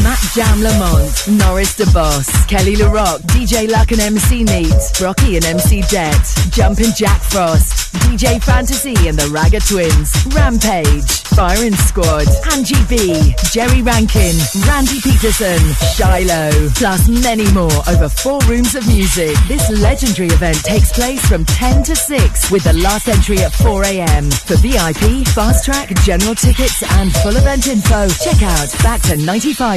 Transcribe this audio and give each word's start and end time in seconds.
Matt 0.00 0.18
Jam 0.34 0.62
Lamont, 0.62 1.28
Norris 1.28 1.76
Da 1.76 1.84
Boss, 1.92 2.46
Kelly 2.46 2.76
LaRock, 2.76 3.20
DJ 3.28 3.70
Luck 3.70 3.92
and 3.92 4.00
MC 4.00 4.42
Neat, 4.42 4.72
Brockie 4.96 5.36
and 5.36 5.44
MC 5.44 5.82
Det, 5.82 6.16
Jumpin' 6.50 6.94
Jack 6.96 7.20
Frost, 7.20 7.92
DJ 8.08 8.42
Fantasy 8.42 8.94
and 9.06 9.18
the 9.18 9.28
Ragga 9.28 9.60
Twins, 9.60 10.10
Rampage, 10.34 11.20
Firing 11.36 11.74
Squad, 11.74 12.26
Angie 12.52 12.82
B, 12.88 13.34
Jerry 13.52 13.82
Rankin, 13.82 14.32
Randy 14.66 14.98
Peterson, 15.02 15.60
Shiloh, 15.92 16.70
plus 16.74 17.08
many 17.08 17.50
more 17.52 17.72
over 17.88 18.08
four 18.08 18.40
rooms 18.48 18.74
of 18.74 18.86
music. 18.86 19.36
This 19.46 19.68
legendary 19.68 20.28
event 20.28 20.56
takes 20.64 20.90
place 20.92 21.20
from 21.26 21.44
10 21.44 21.82
to 21.84 21.96
6 21.96 22.50
with 22.50 22.64
the 22.64 22.72
last 22.72 23.08
entry 23.08 23.40
at 23.40 23.52
4 23.52 23.84
a.m. 23.84 24.30
For 24.30 24.56
VIP, 24.56 25.28
fast 25.28 25.66
track, 25.66 25.92
general 26.02 26.34
tickets 26.34 26.82
and 26.96 27.12
full 27.16 27.36
event 27.36 27.66
info, 27.66 28.08
check 28.08 28.42
out 28.42 28.72
back 28.82 29.02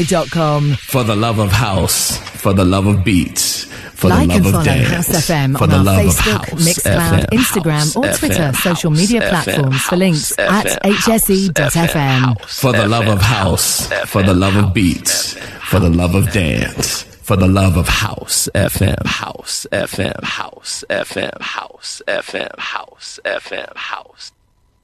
to95.com. 0.05 0.73
For 0.75 1.03
the 1.03 1.15
love 1.15 1.39
of 1.39 1.51
house, 1.51 2.17
for 2.41 2.53
the 2.53 2.65
love 2.65 2.87
of 2.87 3.03
beats, 3.03 3.65
for 3.93 4.09
like 4.09 4.27
the 4.27 4.35
love 4.35 4.37
and 4.37 4.45
of 4.45 4.51
follow 4.51 4.65
dance, 4.65 4.89
House 4.89 5.09
FM 5.09 5.57
for 5.57 5.63
on 5.63 5.69
the 5.69 5.77
our 5.77 5.83
love 5.83 5.99
Facebook, 5.99 6.35
of 6.35 6.49
house, 6.49 6.67
Mixcloud, 6.67 7.19
FM, 7.19 7.25
Instagram, 7.39 7.73
house, 7.73 7.95
or 7.95 8.17
Twitter 8.17 8.43
FM, 8.43 8.55
social 8.55 8.91
house, 8.91 8.99
media 8.99 9.21
FM, 9.21 9.29
platforms 9.29 9.81
for 9.81 9.89
house, 9.89 9.99
links 9.99 10.31
FM, 10.35 10.49
at 10.49 10.83
hse.fm. 10.83 12.41
for 12.45 12.71
the 12.73 12.87
love 12.87 13.07
of 13.07 13.21
house, 13.21 13.87
for 14.05 14.23
the 14.23 14.33
love 14.33 14.55
of 14.55 14.73
beats, 14.73 15.33
for 15.69 15.79
the 15.79 15.89
love 15.89 16.15
of 16.15 16.31
dance, 16.31 17.03
for 17.03 17.35
the 17.35 17.47
love 17.47 17.77
of 17.77 17.87
house, 17.87 18.49
FM, 18.53 19.05
house, 19.05 19.65
FM, 19.71 20.23
house, 20.23 20.83
FM, 20.89 21.41
house, 21.41 22.01
FM, 22.07 22.59
house, 22.59 23.19
FM, 23.25 23.75
house. 23.75 24.31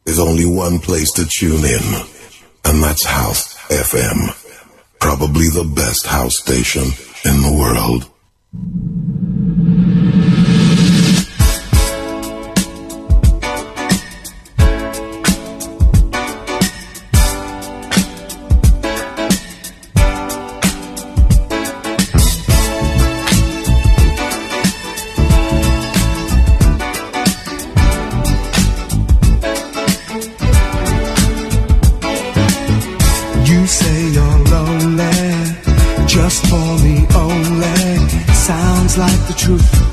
There's 0.05 0.19
only 0.19 0.45
one 0.45 0.79
place 0.79 1.11
to 1.11 1.25
tune 1.27 1.63
in, 1.63 1.83
and 2.65 2.81
that's 2.81 3.05
House 3.05 3.55
FM. 3.67 4.40
Probably 5.01 5.49
the 5.49 5.69
best 5.75 6.05
house 6.05 6.37
station 6.37 6.83
in 7.25 7.41
the 7.41 7.57
world. 7.59 8.07
The 39.31 39.37
truth. 39.37 39.90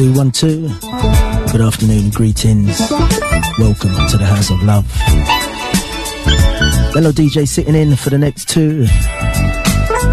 Two 0.00 0.14
one 0.14 0.30
two. 0.30 0.66
Good 1.52 1.60
afternoon, 1.60 2.08
greetings. 2.08 2.80
Welcome 3.58 3.92
to 4.08 4.16
the 4.16 4.24
House 4.24 4.50
of 4.50 4.62
Love. 4.62 4.86
Hello, 6.94 7.12
DJ, 7.12 7.46
sitting 7.46 7.74
in 7.74 7.94
for 7.96 8.08
the 8.08 8.16
next 8.16 8.48
two. 8.48 8.86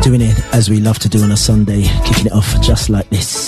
Doing 0.02 0.20
it 0.20 0.38
as 0.53 0.70
we 0.70 0.81
love 0.81 1.00
to 1.00 1.08
do 1.08 1.24
on 1.24 1.31
a 1.31 1.38
Sunday, 1.38 1.84
kicking 2.03 2.26
it 2.26 2.34
off 2.34 2.59
just 2.62 2.90
like 2.90 3.09
this. 3.12 3.47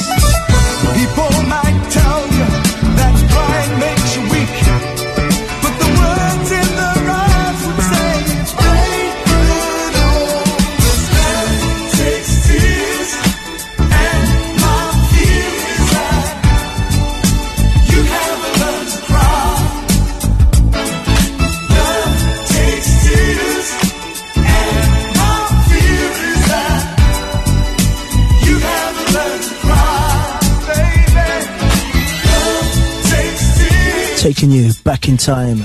Time. 35.19 35.57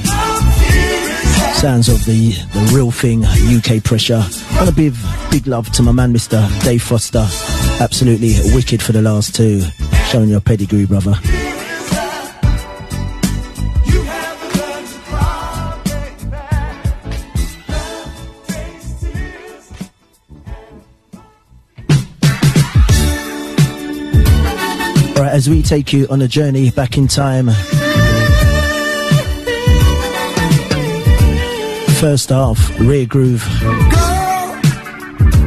Sounds 1.54 1.88
of 1.88 2.04
the, 2.04 2.32
the 2.52 2.72
real 2.74 2.90
thing, 2.90 3.24
UK 3.24 3.82
pressure. 3.82 4.22
And 4.58 4.68
a 4.68 4.72
big, 4.72 4.94
big 5.30 5.46
love 5.46 5.70
to 5.72 5.82
my 5.82 5.92
man, 5.92 6.12
Mr. 6.12 6.42
Dave 6.64 6.82
Foster. 6.82 7.26
Absolutely 7.80 8.34
wicked 8.54 8.82
for 8.82 8.92
the 8.92 9.00
last 9.00 9.34
two. 9.34 9.62
Showing 10.08 10.28
your 10.28 10.40
pedigree, 10.40 10.86
brother. 10.86 11.14
As 25.16 25.50
we 25.50 25.62
take 25.62 25.92
you 25.92 26.06
on 26.10 26.22
a 26.22 26.28
journey 26.28 26.70
back 26.70 26.96
in 26.96 27.08
time. 27.08 27.50
First 32.04 32.28
half, 32.28 32.78
Rare 32.80 33.06
Groove. 33.06 33.42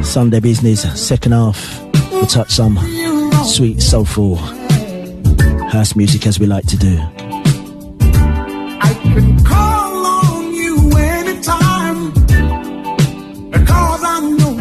Sunday 0.02 0.40
Business. 0.40 0.82
Second 1.00 1.30
half, 1.30 1.84
we'll 2.10 2.26
touch 2.26 2.50
some 2.50 2.76
sweet, 3.44 3.80
soulful 3.80 4.34
house 5.70 5.94
music 5.94 6.26
as 6.26 6.40
we 6.40 6.46
like 6.46 6.66
to 6.66 6.76
do. 6.76 6.98
I 8.00 9.00
can 9.04 9.44
call 9.44 10.04
on 10.04 10.52
you 10.52 10.90
anytime 10.96 12.10
because 13.52 14.02
I 14.02 14.20
know 14.20 14.58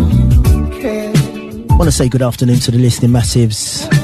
you 0.51 0.79
can. 0.79 1.67
Want 1.79 1.85
to 1.85 1.91
say 1.91 2.09
good 2.09 2.21
afternoon 2.21 2.59
to 2.59 2.69
the 2.69 2.77
listening 2.77 3.09
massives. 3.09 3.96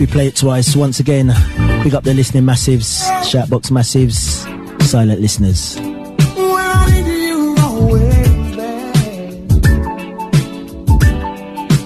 We 0.00 0.06
play 0.06 0.28
it 0.28 0.36
twice. 0.36 0.74
Once 0.74 0.98
again, 0.98 1.30
pick 1.82 1.92
up 1.92 2.02
the 2.02 2.14
listening 2.14 2.42
massives, 2.42 3.04
shoutbox 3.22 3.70
massives, 3.70 4.42
silent 4.82 5.20
listeners. 5.20 5.76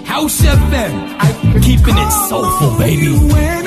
House 0.06 0.40
FM, 0.40 1.62
keeping 1.62 1.96
it 1.99 2.28
soulful, 2.28 2.78
baby. 2.78 3.63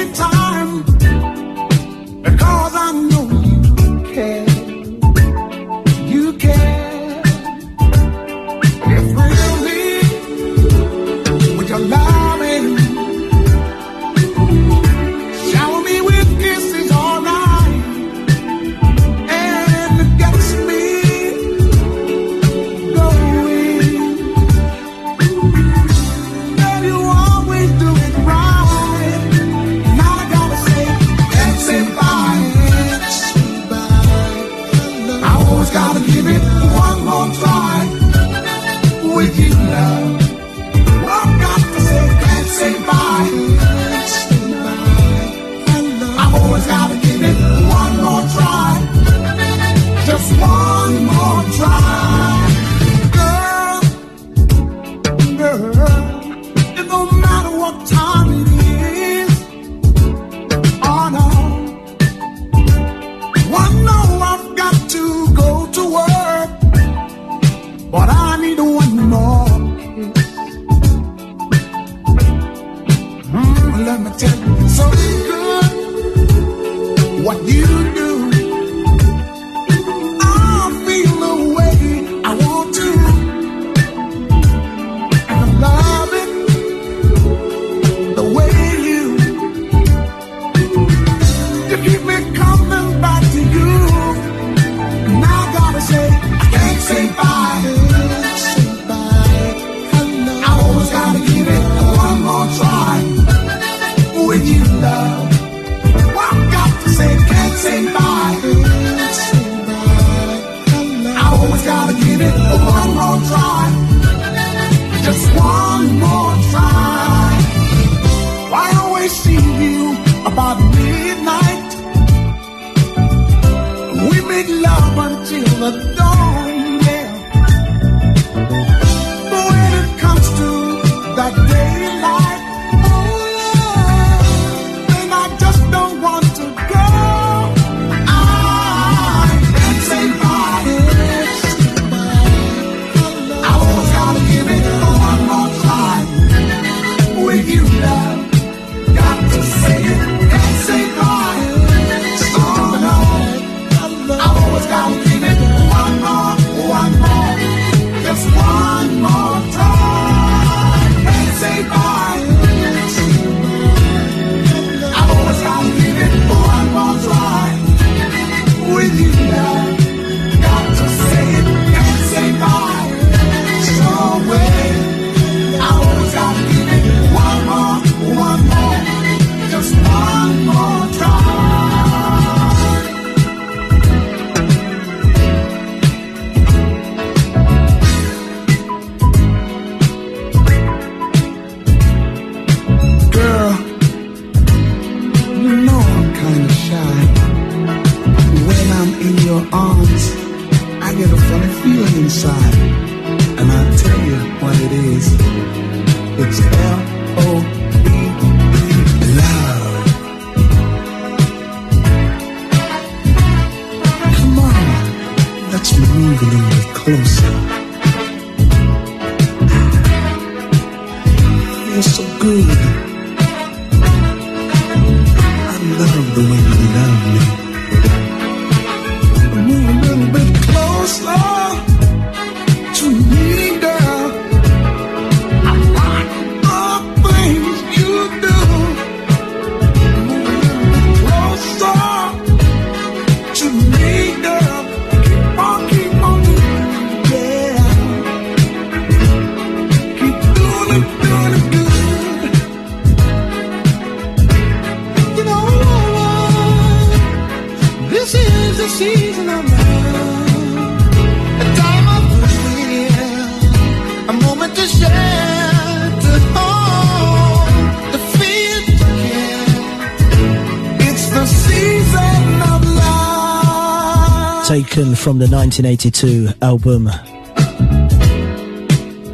Taken 274.47 274.95
from 274.95 275.19
the 275.19 275.27
1982 275.27 276.29
album 276.41 276.85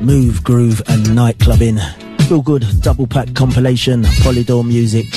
Move, 0.05 0.43
Groove 0.43 0.83
and 0.87 1.07
Nightclubbing. 1.07 1.81
Feel 2.27 2.43
good 2.43 2.63
double 2.81 3.07
pack 3.07 3.33
compilation, 3.33 4.03
Polydor 4.21 4.63
music. 4.63 5.07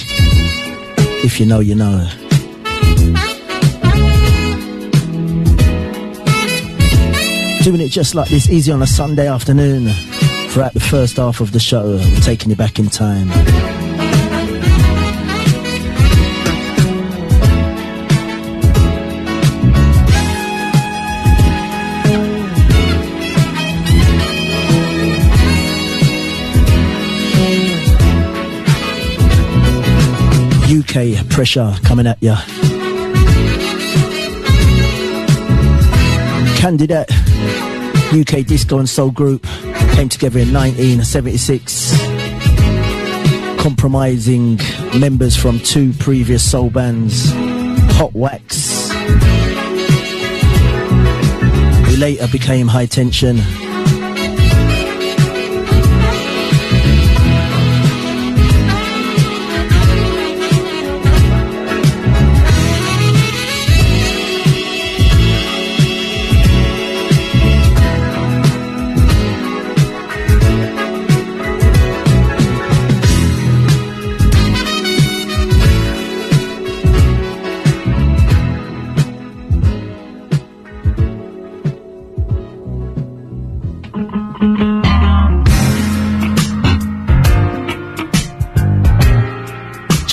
If 1.23 1.39
you 1.39 1.45
know, 1.45 1.61
you 1.61 1.75
know. 1.75 2.09
Doing 7.63 7.83
it 7.83 7.91
just 7.91 8.15
like 8.15 8.31
this, 8.31 8.49
easy 8.49 8.73
on 8.73 8.81
a 8.81 8.87
Sunday 8.87 9.29
afternoon. 9.29 9.91
Throughout 10.49 10.73
the 10.73 10.81
first 10.81 11.19
half 11.19 11.43
of 11.43 11.53
the 11.53 11.61
show, 11.61 11.99
we're 11.99 12.21
taking 12.21 12.49
you 12.49 12.57
back 12.57 12.79
in 12.79 12.89
time. 12.89 13.29
Pressure 30.97 31.75
coming 31.85 32.07
at 32.07 32.17
ya. 32.23 32.37
Candidate, 36.57 37.07
UK 38.15 38.47
disco 38.47 38.79
and 38.79 38.89
soul 38.89 39.11
group, 39.11 39.47
came 39.93 40.09
together 40.09 40.39
in 40.39 40.55
1976, 40.55 41.93
compromising 43.63 44.59
members 44.99 45.37
from 45.37 45.61
two 45.61 45.93
previous 45.99 46.51
soul 46.51 46.71
bands, 46.71 47.31
Hot 47.97 48.15
Wax, 48.15 48.89
who 51.91 51.97
later 51.99 52.27
became 52.29 52.69
High 52.69 52.87
Tension. 52.87 53.37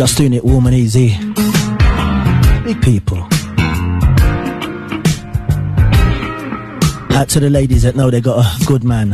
Just 0.03 0.17
doing 0.17 0.33
it 0.33 0.43
warm 0.43 0.67
and 0.67 0.75
easy. 0.75 1.17
Big 2.65 2.81
people. 2.81 3.19
Out 7.15 7.29
to 7.29 7.39
the 7.39 7.50
ladies 7.50 7.83
that 7.83 7.95
know 7.95 8.12
they 8.12 8.19
got 8.19 8.45
a 8.45 8.65
good 8.65 8.83
man. 8.83 9.13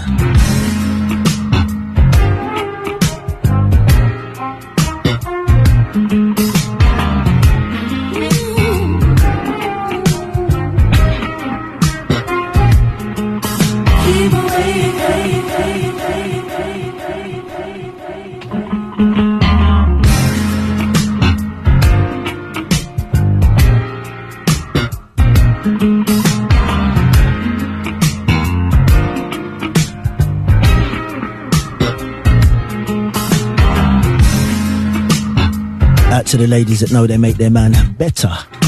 The 36.40 36.48
ladies 36.48 36.80
that 36.80 36.92
know 36.94 37.06
they 37.06 37.18
make 37.18 37.36
their 37.36 37.50
man 37.50 37.94
better. 37.94 38.59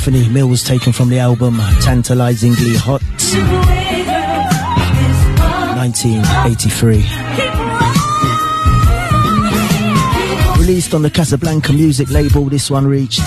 Stephanie 0.00 0.30
Mills 0.30 0.62
taken 0.62 0.94
from 0.94 1.10
the 1.10 1.18
album 1.18 1.58
Tantalizingly 1.82 2.74
Hot 2.74 3.02
1983. 5.76 6.96
Released 10.58 10.94
on 10.94 11.02
the 11.02 11.10
Casablanca 11.10 11.74
music 11.74 12.08
label, 12.08 12.46
this 12.46 12.70
one 12.70 12.86
reached 12.86 13.20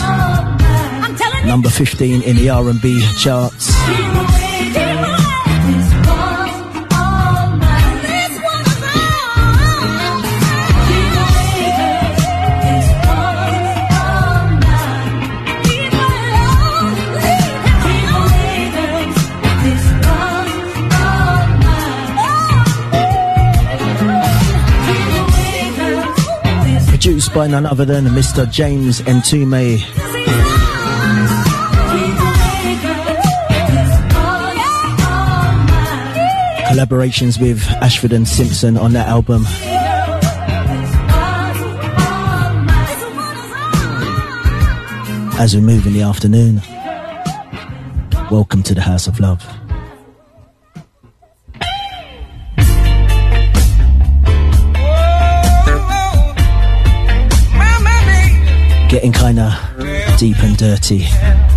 number 1.46 1.70
15 1.70 2.24
in 2.24 2.38
the 2.38 2.50
R&B 2.50 3.06
charts. 3.20 3.73
By 27.34 27.48
none 27.48 27.66
other 27.66 27.84
than 27.84 28.06
Mr. 28.06 28.50
James 28.50 29.02
Mtume. 29.02 29.80
Collaborations 36.70 37.42
with 37.42 37.64
Ashford 37.82 38.14
and 38.14 38.28
Simpson 38.28 38.78
on 38.78 38.94
that 38.94 39.08
album. 39.08 39.46
As 45.40 45.56
we 45.56 45.62
move 45.62 45.88
in 45.88 45.94
the 45.94 46.04
afternoon, 46.04 46.62
welcome 48.30 48.62
to 48.62 48.76
the 48.76 48.82
House 48.82 49.08
of 49.08 49.20
Love. 49.20 49.44
And 60.54 60.58
dirty. 60.60 61.53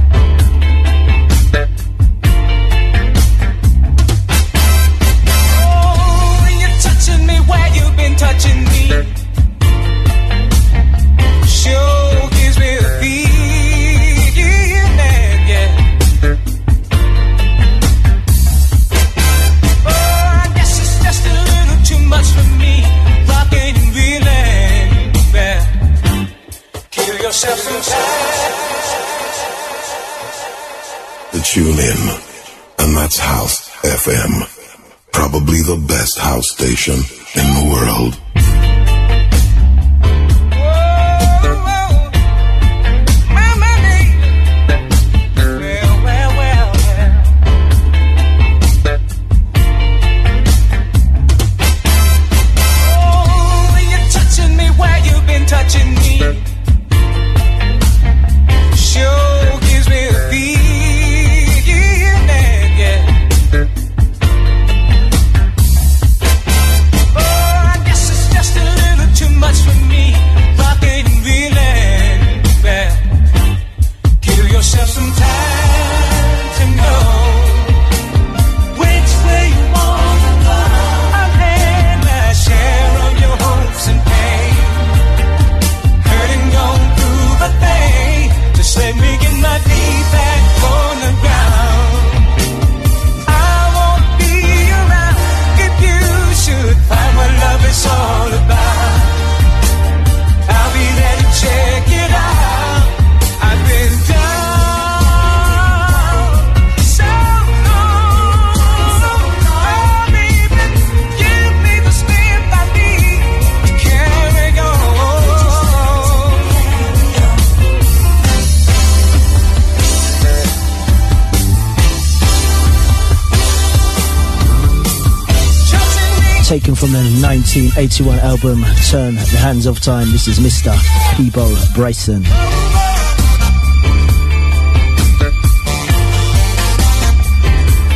1981 127.77 128.19
album 128.25 128.65
Turn 128.89 129.17
the 129.17 129.37
Hands 129.37 129.67
of 129.67 129.81
Time, 129.81 130.11
this 130.11 130.29
is 130.29 130.39
Mr. 130.39 130.73
Peabo 131.15 131.45
Bryson. 131.75 132.23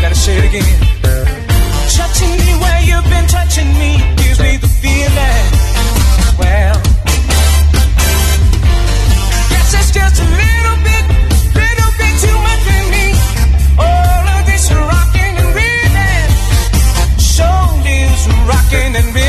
Gotta 0.02 0.14
say 0.14 0.36
it 0.36 0.44
again. 0.52 0.80
Touching 1.96 2.28
me 2.28 2.52
where 2.60 2.82
you've 2.84 3.08
been 3.08 3.26
touching 3.26 3.72
me 3.80 3.96
gives 4.20 4.38
me 4.38 4.58
the 4.58 4.68
feeling. 4.68 5.48
Well, 6.36 6.76
guess 9.48 9.72
it's 9.80 9.92
just 9.96 10.20
a 10.20 10.28
little 10.28 10.76
bit, 10.84 11.04
little 11.56 11.92
bit 11.96 12.14
too 12.20 12.36
much 12.36 12.60
for 12.68 12.84
me. 12.92 13.16
All 13.80 14.28
of 14.28 14.44
this 14.44 14.68
rocking 14.76 15.40
and 15.40 15.50
reeling, 15.56 16.28
shoulders 17.16 18.28
rocking 18.44 18.92
and 18.94 19.08
reeling. 19.14 19.19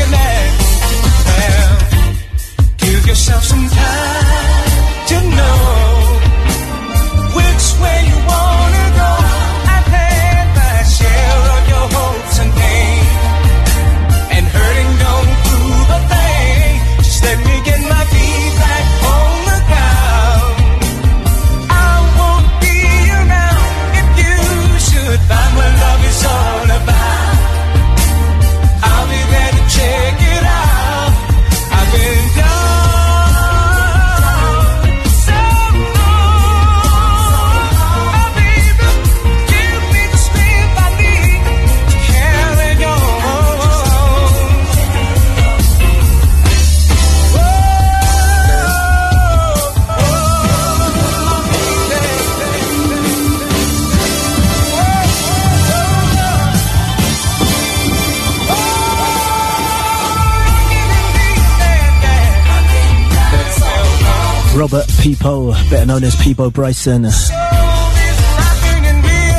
Robert 64.54 64.86
Peepo, 65.00 65.52
better 65.70 65.86
known 65.86 66.04
as 66.04 66.14
Peabo 66.16 66.50
Bryson, 66.50 67.02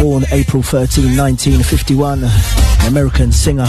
born 0.02 0.24
April 0.32 0.64
13, 0.64 1.16
1951, 1.16 2.24
an 2.24 2.32
American 2.88 3.32
singer. 3.32 3.68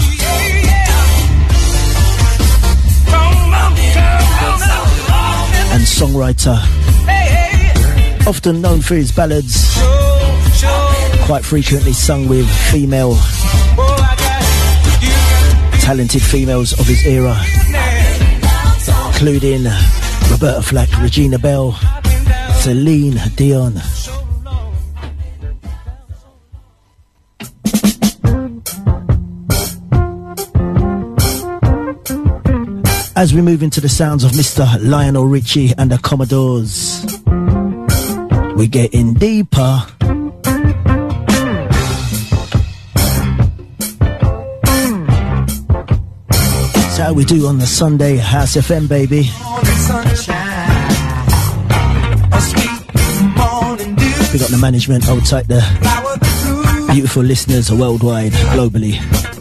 And 5.71 5.83
songwriter, 5.83 6.57
often 8.27 8.61
known 8.61 8.81
for 8.81 8.95
his 8.95 9.11
ballads, 9.11 9.77
quite 11.25 11.45
frequently 11.45 11.93
sung 11.93 12.27
with 12.27 12.49
female, 12.71 13.15
talented 15.79 16.23
females 16.23 16.73
of 16.79 16.87
his 16.87 17.05
era, 17.05 17.37
including 19.07 19.67
Roberta 20.35 20.61
Flack, 20.61 21.01
Regina 21.01 21.39
Belle, 21.39 21.71
Celine 22.59 23.17
Dion. 23.37 23.77
As 33.15 33.33
we 33.33 33.41
move 33.41 33.63
into 33.63 33.79
the 33.79 33.87
sounds 33.87 34.25
of 34.25 34.31
Mr. 34.31 34.67
Lionel 34.81 35.25
Richie 35.25 35.71
and 35.77 35.89
the 35.89 35.97
Commodores, 35.99 37.05
we're 38.57 38.67
getting 38.67 39.13
deeper. 39.13 39.85
That's 46.73 46.97
how 46.97 47.13
we 47.13 47.23
do 47.23 47.47
on 47.47 47.57
the 47.57 47.67
Sunday 47.67 48.17
House 48.17 48.57
FM, 48.57 48.89
baby. 48.89 49.29
We 54.33 54.39
got 54.39 54.49
the 54.49 54.57
management, 54.59 55.03
hold 55.03 55.25
tight 55.25 55.47
the 55.47 55.61
beautiful 56.91 57.23
listeners 57.23 57.71
worldwide, 57.71 58.31
globally. 58.31 59.34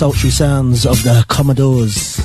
Sultry 0.00 0.30
sounds 0.30 0.86
of 0.86 0.96
the 1.02 1.22
Commodores. 1.28 2.16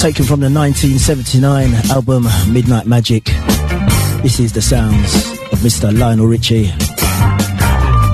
Taken 0.00 0.24
from 0.24 0.40
the 0.40 0.48
1979 0.48 1.74
album 1.90 2.26
Midnight 2.50 2.86
Magic. 2.86 3.26
This 4.22 4.40
is 4.40 4.54
the 4.54 4.62
sounds 4.62 5.14
of 5.52 5.58
Mr. 5.58 5.94
Lionel 5.94 6.28
Richie. 6.28 6.72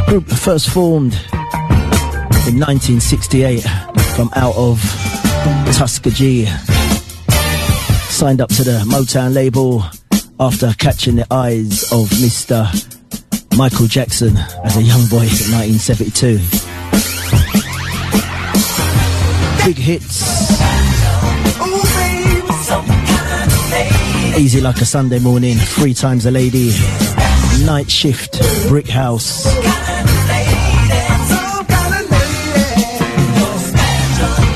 Group 0.08 0.26
first 0.26 0.70
formed 0.70 1.14
in 2.48 2.58
1968 2.58 3.60
from 4.16 4.28
out 4.34 4.56
of 4.56 4.82
Tuskegee. 5.72 6.46
Signed 8.10 8.40
up 8.40 8.48
to 8.48 8.64
the 8.64 8.82
Motown 8.88 9.34
label 9.34 9.84
after 10.40 10.74
catching 10.78 11.14
the 11.14 11.26
eyes 11.30 11.84
of 11.92 12.08
Mr. 12.18 12.66
Michael 13.58 13.88
Jackson 13.88 14.36
as 14.62 14.76
a 14.76 14.82
young 14.84 15.04
boy 15.08 15.16
in 15.16 15.50
1972. 15.50 16.38
Big 19.66 19.76
hits, 19.76 20.22
easy 24.38 24.60
like 24.60 24.76
a 24.76 24.84
Sunday 24.84 25.18
morning, 25.18 25.56
three 25.56 25.92
times 25.92 26.24
a 26.26 26.30
lady, 26.30 26.70
Night 27.64 27.90
Shift, 27.90 28.40
Brick 28.68 28.86
House. 28.86 29.44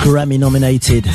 Grammy 0.05 0.39
nominated. 0.39 1.07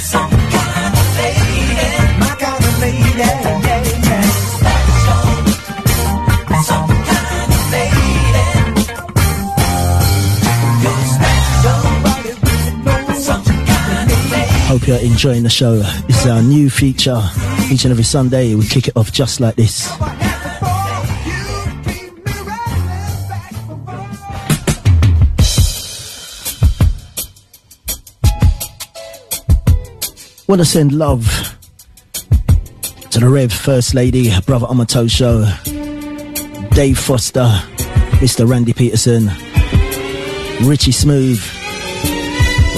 Hope 14.87 15.01
you're 15.01 15.11
enjoying 15.11 15.43
the 15.43 15.49
show. 15.49 15.75
This 16.07 16.21
is 16.21 16.27
our 16.27 16.41
new 16.41 16.69
feature. 16.69 17.21
Each 17.69 17.83
and 17.83 17.91
every 17.91 18.05
Sunday, 18.05 18.55
we 18.55 18.65
kick 18.65 18.87
it 18.87 18.95
off 18.95 19.11
just 19.11 19.41
like 19.41 19.55
this. 19.55 19.89
Want 30.47 30.61
to 30.61 30.65
send 30.65 30.93
love 30.93 31.57
to 33.09 33.19
the 33.19 33.27
Rev 33.27 33.51
First 33.51 33.93
Lady, 33.93 34.31
Brother 34.45 34.67
Amato 34.67 35.05
Show, 35.07 35.43
Dave 36.71 36.97
Foster, 36.97 37.49
Mr. 38.21 38.47
Randy 38.49 38.71
Peterson, 38.71 39.29
Richie 40.65 40.93
Smooth, 40.93 41.56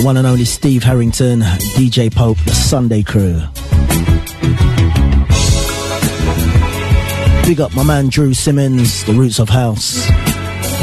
one 0.03 0.17
and 0.17 0.27
only 0.27 0.45
Steve 0.45 0.83
Harrington, 0.83 1.41
DJ 1.75 2.13
Pope, 2.13 2.37
the 2.45 2.53
Sunday 2.53 3.03
crew. 3.03 3.41
Big 7.45 7.59
up 7.59 7.75
my 7.75 7.83
man 7.83 8.07
Drew 8.07 8.33
Simmons, 8.33 9.03
the 9.05 9.13
Roots 9.13 9.39
of 9.39 9.49
House, 9.49 10.05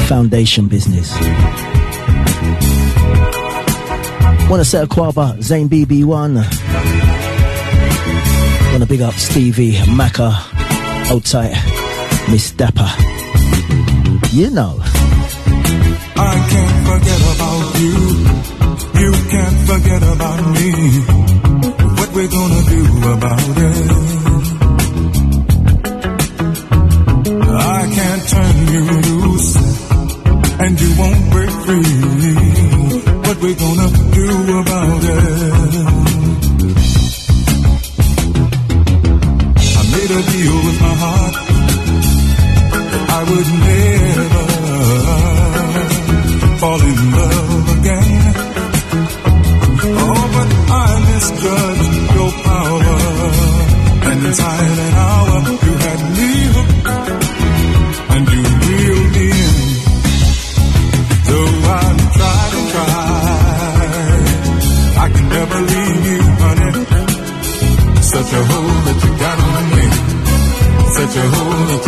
Foundation 0.08 0.68
Business. 0.68 1.14
Wanna 4.50 4.64
set 4.64 4.84
a 4.84 4.86
quaba, 4.86 5.40
Zane 5.42 5.68
BB1. 5.68 6.34
Wanna 8.72 8.86
big 8.86 9.00
up 9.00 9.14
Stevie, 9.14 9.74
Macca, 9.96 10.34
Old 11.10 11.24
Tight, 11.24 11.54
Miss 12.28 12.50
Dapper. 12.50 12.90
You 14.32 14.50
know. 14.50 14.78
I 16.18 16.48
can't 16.50 16.86
forget 16.88 17.20
about 17.34 17.80
you. 17.80 18.55
Can't 19.28 19.60
forget 19.68 20.02
about 20.02 20.40
me. 20.54 20.70
What 21.98 22.10
we 22.14 22.28
gonna 22.28 22.62
do 22.74 22.82
about 23.14 23.56
it? 23.68 23.90
I 27.52 27.80
can't 27.96 28.24
turn 28.34 28.56
you 28.74 28.84
loose, 29.08 29.50
and 30.62 30.80
you 30.80 30.90
won't 31.00 31.30
break 31.32 31.50
free. 31.66 31.96
What 33.26 33.38
we 33.42 33.54
gonna 33.54 33.88
do 34.18 34.28
about 34.60 35.02
it? 35.02 35.52
I 39.78 39.82
made 39.94 40.10
a 40.10 40.22
deal 40.32 40.58
an 54.40 54.94
hour 54.94 55.40
you 55.66 55.74
had 55.86 56.00
me 56.16 56.30
hooked, 56.54 56.86
up 56.86 57.08
and 58.14 58.24
you 58.32 58.42
reeled 58.66 59.10
me 59.16 59.26
in. 59.46 59.56
Though 61.28 61.52
I 61.72 61.88
tried 62.16 62.52
and 62.58 62.68
tried, 62.74 64.24
I 65.04 65.06
can 65.14 65.26
never 65.28 65.58
leave 65.72 66.04
you, 66.10 66.20
honey. 66.42 66.72
Such 68.02 68.30
a 68.32 68.42
hold 68.50 68.80
that 68.86 68.98
you 69.04 69.12
got 69.24 69.38
on 69.50 69.64
me, 69.76 69.86
such 70.98 71.16
a 71.16 71.26
hold 71.34 71.68
that 71.70 71.85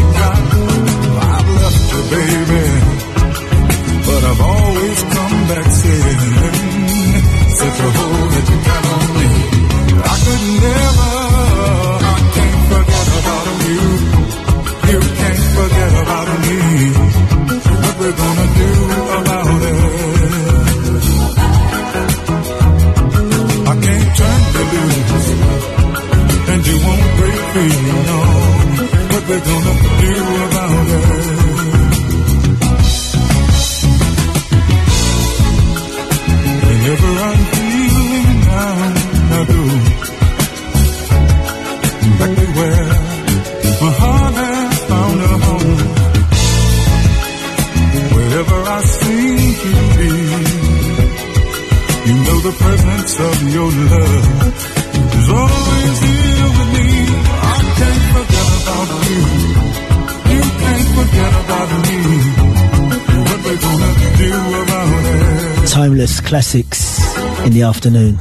it? 67.97 68.17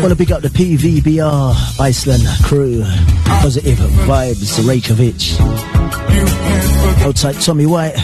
Want 0.00 0.10
to 0.10 0.16
big 0.16 0.32
up 0.32 0.42
the 0.42 0.48
PVBR 0.48 1.80
Iceland 1.80 2.22
crew. 2.42 2.82
Positive 3.24 3.78
vibes, 3.78 4.68
Reykjavik. 4.68 5.14
You 5.14 6.26
can't 6.26 6.64
forget 6.90 7.06
Outside 7.06 7.40
Tommy 7.40 7.66
White. 7.66 7.94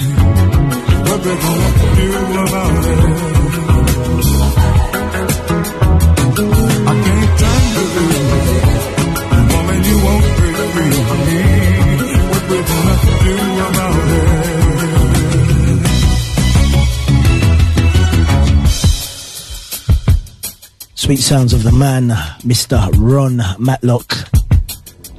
Sweet 21.11 21.18
sounds 21.18 21.53
of 21.55 21.64
the 21.64 21.73
man, 21.73 22.11
Mr. 22.46 22.79
Ronn 22.92 23.42
Matlock. 23.59 24.14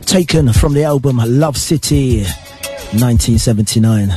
Taken 0.06 0.54
from 0.54 0.74
the 0.74 0.86
album 0.86 1.18
Love 1.18 1.58
City, 1.58 2.22
1979. 2.96 4.10
I 4.10 4.16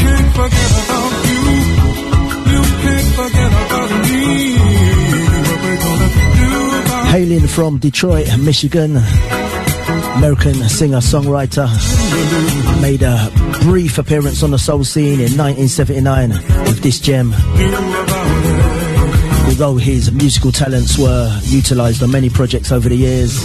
can't 0.00 0.30
forget 0.32 0.72
about 0.80 1.12
you. 1.28 1.44
You 2.52 2.62
can't 2.80 3.10
forget 3.20 3.52
about 3.52 3.90
me. 4.08 4.24
What 5.44 5.60
we 5.60 5.72
gonna 5.76 6.08
do 6.40 6.50
about 6.80 7.08
Hailing 7.08 7.46
from 7.48 7.76
Detroit, 7.76 8.28
Michigan, 8.38 8.94
American 10.18 10.54
singer 10.68 10.98
songwriter. 10.98 11.68
Made 12.82 13.02
a 13.02 13.30
brief 13.62 13.98
appearance 13.98 14.42
on 14.42 14.50
the 14.50 14.58
soul 14.58 14.82
scene 14.82 15.20
in 15.20 15.38
1979 15.38 16.30
with 16.66 16.82
this 16.82 16.98
gem. 16.98 17.32
Although 19.46 19.76
his 19.76 20.10
musical 20.10 20.50
talents 20.50 20.98
were 20.98 21.38
utilized 21.44 22.02
on 22.02 22.10
many 22.10 22.30
projects 22.30 22.72
over 22.72 22.88
the 22.88 22.96
years, 22.96 23.38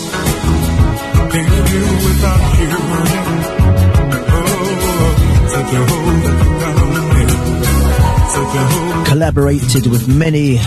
collaborated 9.05 9.85
with 9.85 10.07
many 10.07 10.57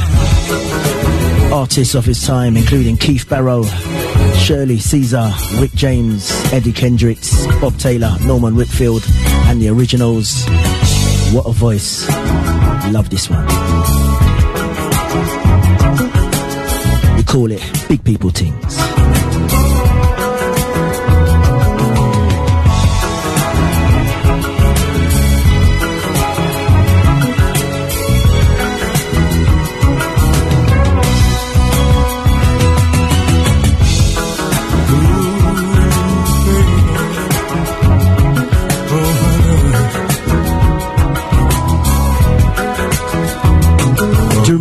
artists 1.53 1.95
of 1.95 2.05
his 2.05 2.25
time, 2.27 2.57
including 2.57 2.97
Keith 2.97 3.29
Barrow, 3.29 3.65
Shirley 4.35 4.79
Caesar, 4.79 5.31
Rick 5.59 5.73
James, 5.73 6.31
Eddie 6.53 6.73
Kendricks, 6.73 7.47
Bob 7.61 7.77
Taylor, 7.79 8.17
Norman 8.23 8.55
Whitfield, 8.55 9.05
and 9.47 9.61
the 9.61 9.69
originals. 9.69 10.45
What 11.33 11.47
a 11.47 11.53
voice. 11.53 12.09
Love 12.93 13.11
this 13.11 13.29
one. 13.29 13.47
We 17.17 17.23
call 17.25 17.51
it 17.51 17.63
Big 17.89 18.05
People 18.05 18.31
Things. 18.31 19.26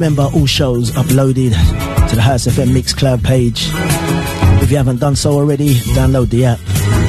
Remember 0.05 0.37
all 0.37 0.45
shows 0.45 0.91
uploaded 0.91 1.49
to 2.09 2.15
the 2.15 2.21
House 2.21 2.45
FM 2.45 2.67
Mixcloud 2.67 3.23
page. 3.23 3.69
If 4.61 4.69
you 4.69 4.77
haven't 4.77 4.99
done 4.99 5.15
so 5.15 5.31
already, 5.31 5.73
download 5.95 6.29
the 6.29 6.45
app. 6.45 7.04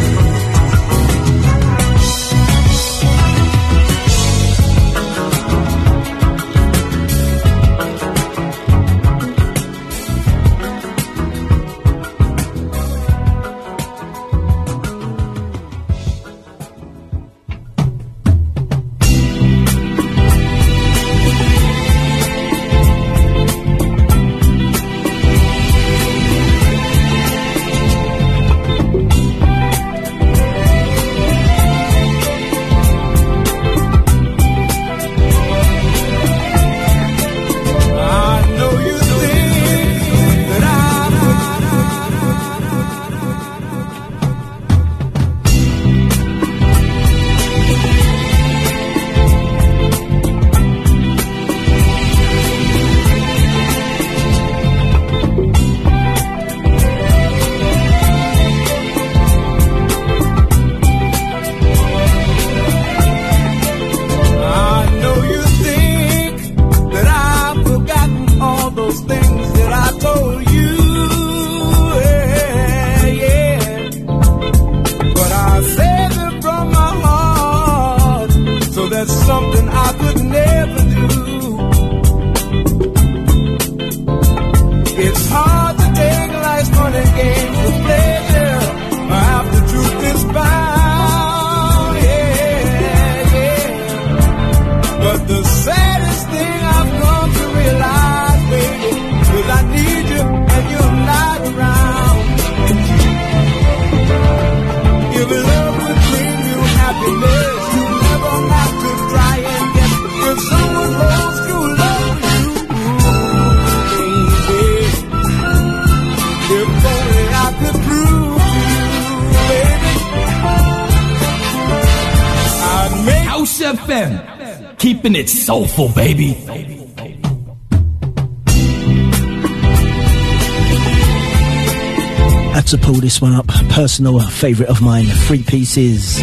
Personal 133.86 134.18
favourite 134.18 134.68
of 134.68 134.82
mine. 134.82 135.06
Three 135.06 135.44
pieces. 135.44 136.16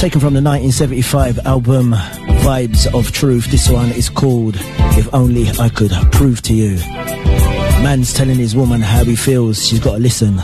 Taken 0.00 0.18
from 0.18 0.32
the 0.32 0.40
1975 0.40 1.40
album 1.40 1.90
Vibes 1.90 2.86
of 2.98 3.12
Truth. 3.12 3.50
This 3.50 3.68
one 3.68 3.90
is 3.90 4.08
called 4.08 4.56
If 4.96 5.12
Only 5.12 5.50
I 5.60 5.68
Could 5.68 5.90
Prove 6.10 6.40
to 6.44 6.54
You. 6.54 6.76
Man's 7.84 8.14
telling 8.14 8.36
his 8.36 8.56
woman 8.56 8.80
how 8.80 9.04
he 9.04 9.14
feels. 9.14 9.62
She's 9.62 9.78
got 9.78 9.96
to 9.96 9.98
listen. 9.98 10.36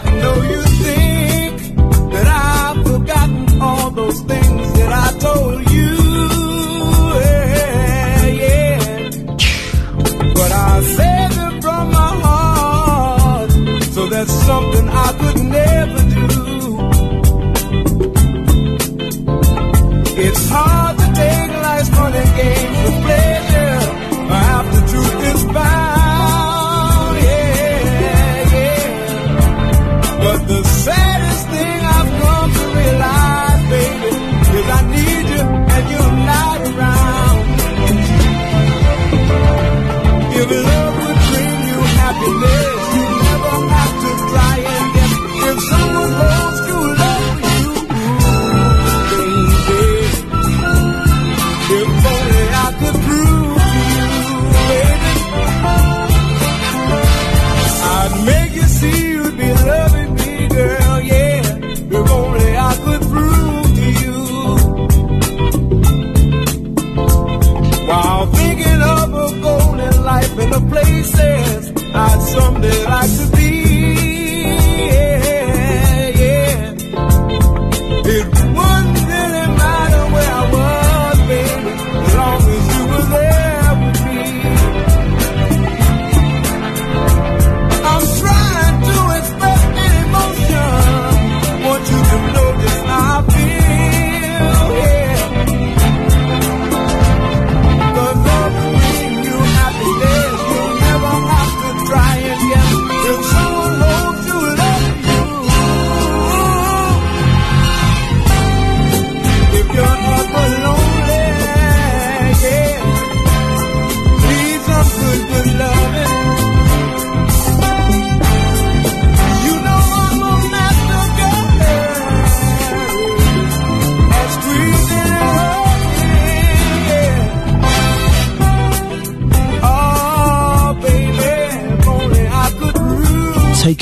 the 70.51 70.61
places 70.69 71.73
I'd 71.95 72.23
someday 72.23 72.85
like 72.85 73.11
to 73.19 73.37
be. 73.37 73.54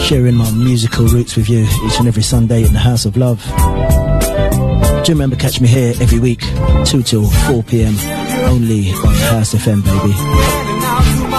sharing 0.00 0.34
my 0.34 0.50
musical 0.52 1.06
roots 1.06 1.36
with 1.36 1.48
you 1.48 1.66
each 1.86 1.98
and 1.98 2.08
every 2.08 2.22
Sunday 2.22 2.64
in 2.64 2.72
the 2.72 2.78
House 2.78 3.04
of 3.04 3.16
Love. 3.16 3.42
Do 5.04 5.12
remember, 5.12 5.36
catch 5.36 5.60
me 5.60 5.68
here 5.68 5.94
every 6.00 6.18
week, 6.18 6.40
2 6.84 7.02
till 7.02 7.24
4 7.24 7.62
p.m. 7.64 7.94
only 8.48 8.90
on 8.90 9.14
House 9.32 9.54
FM, 9.54 9.82
baby. 9.84 11.31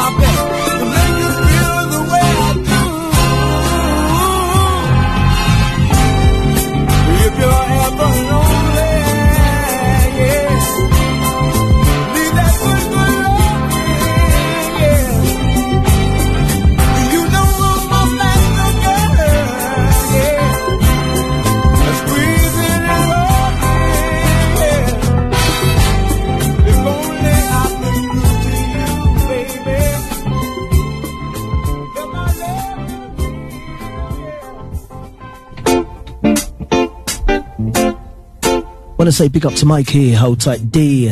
Wanna 39.03 39.11
say 39.11 39.27
big 39.27 39.45
up 39.45 39.53
to 39.55 39.65
Mike 39.65 39.89
here, 39.89 40.17
hold 40.17 40.39
tight 40.39 40.71
D. 40.71 41.09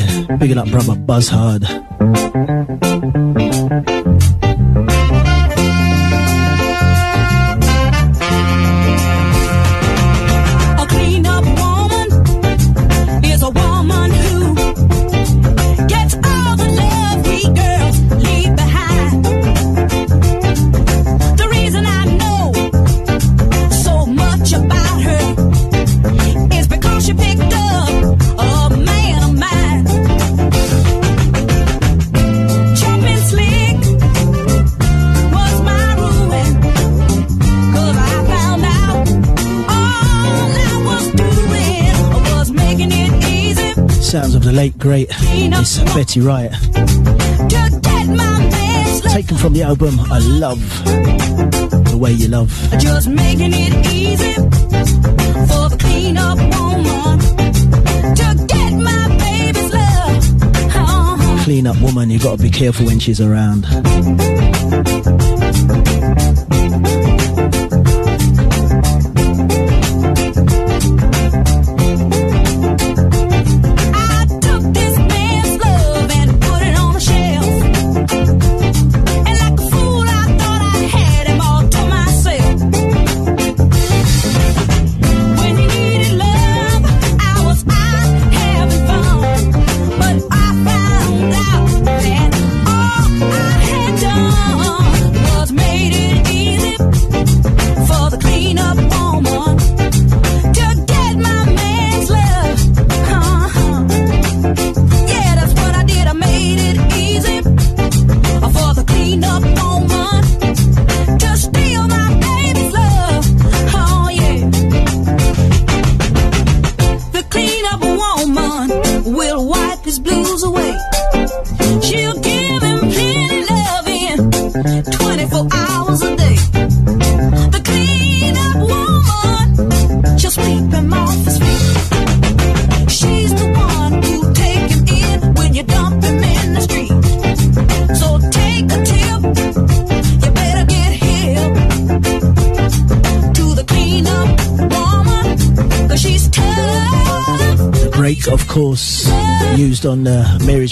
it 0.49 0.57
up 0.57 0.69
brother 0.69 0.95
Buzz 0.95 1.27
Hard. 1.27 1.63
the 44.51 44.57
late 44.57 44.77
great 44.77 45.09
Miss 45.49 45.79
Betty 45.93 46.19
Wright. 46.19 46.51
Taken 49.13 49.37
from 49.37 49.53
the 49.53 49.63
album 49.63 49.99
I 49.99 50.19
Love 50.19 50.59
the 51.89 51.97
Way 51.97 52.13
You 52.13 52.27
Love. 52.27 52.51
Just 52.77 53.07
making 53.07 53.51
it 53.53 53.87
easy 53.87 54.33
for 54.33 55.69
the 55.69 55.77
clean 55.79 56.17
up 56.17 56.37
woman 56.37 57.19
to 58.15 58.45
get 58.47 58.73
my 58.73 59.17
baby's 59.23 59.73
love. 59.73 61.43
Clean 61.43 61.67
up 61.67 61.79
woman, 61.81 62.09
you 62.09 62.19
gotta 62.19 62.41
be 62.41 62.49
careful 62.49 62.85
when 62.85 62.99
she's 62.99 63.21
around. 63.21 63.65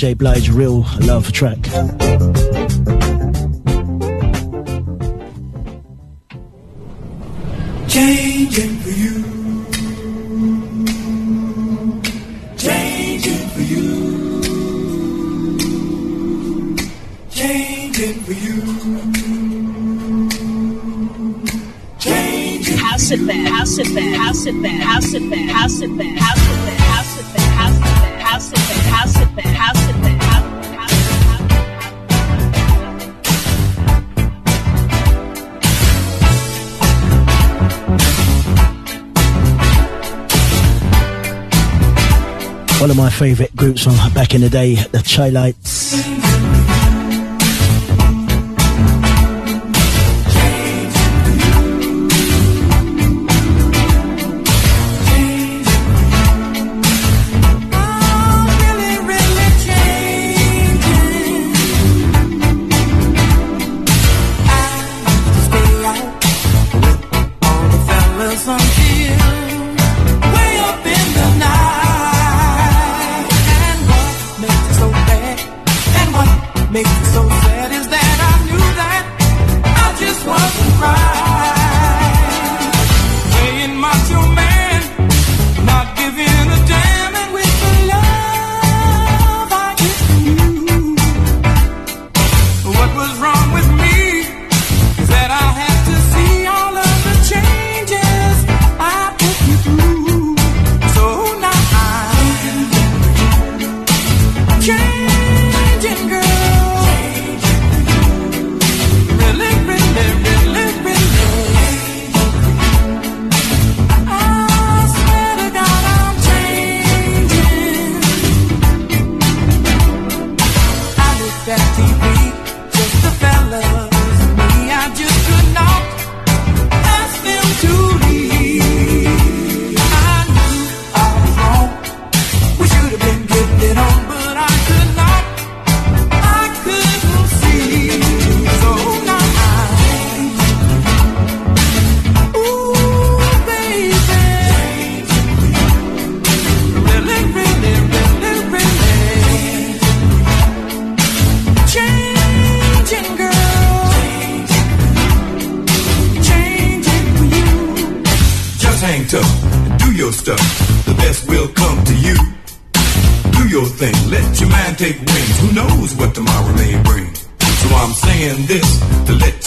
Mary 0.02 0.12
J. 0.12 0.14
Blige 0.14 0.50
Real 0.50 0.86
Love 1.02 1.32
track. 1.32 1.58
Changing 7.88 8.78
for 8.80 8.90
you. 8.90 9.24
Changing 12.58 13.50
for 13.50 13.62
you. 13.62 13.88
Changing 17.30 18.20
for 18.22 18.34
you. 18.34 18.62
Changing. 22.00 22.78
House 22.78 23.12
it 23.12 23.28
back, 23.28 23.48
house 23.48 23.78
it 23.78 23.94
back, 23.96 24.16
house 24.16 24.46
it 24.46 24.62
back, 24.62 24.82
house 24.82 25.14
it 25.14 25.30
back, 25.30 25.50
house 25.50 25.82
it 25.82 25.98
back. 25.98 26.19
one 42.90 42.98
of 42.98 43.04
my 43.04 43.10
favourite 43.12 43.56
groups 43.56 43.84
from 43.84 43.94
back 44.14 44.34
in 44.34 44.42
the 44.42 44.50
day, 44.50 44.74
the 44.74 45.04
Chi-Lites. 45.04 46.49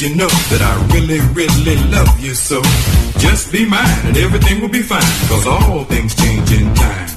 You 0.03 0.17
know 0.17 0.27
that 0.27 0.61
I 0.61 0.75
really, 0.93 1.21
really 1.33 1.77
love 1.89 2.19
you 2.19 2.35
so. 2.35 2.61
Just 3.21 3.53
be 3.53 3.65
mine 3.65 3.87
and 4.05 4.17
everything 4.17 4.61
will 4.61 4.69
be 4.69 4.83
fine, 4.83 5.01
cause 5.29 5.47
all 5.47 5.85
things 5.85 6.13
change 6.17 6.51
in 6.51 6.75
time. 6.75 7.09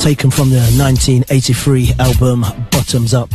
Taken 0.00 0.30
from 0.30 0.48
the 0.48 0.64
1983 0.78 1.92
album 1.98 2.40
Bottoms 2.70 3.12
Up. 3.12 3.28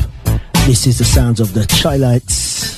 This 0.65 0.87
is 0.87 0.97
the 0.97 1.05
sounds 1.05 1.39
of 1.39 1.53
the 1.53 1.67
Chi-Lites. 1.67 2.72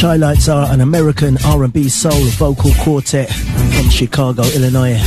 Chi-Lites 0.00 0.48
are 0.48 0.72
an 0.72 0.80
American 0.80 1.36
R&B 1.44 1.90
soul 1.90 2.24
vocal 2.38 2.72
quartet 2.80 3.28
from 3.28 3.90
Chicago, 3.90 4.42
Illinois. 4.54 4.98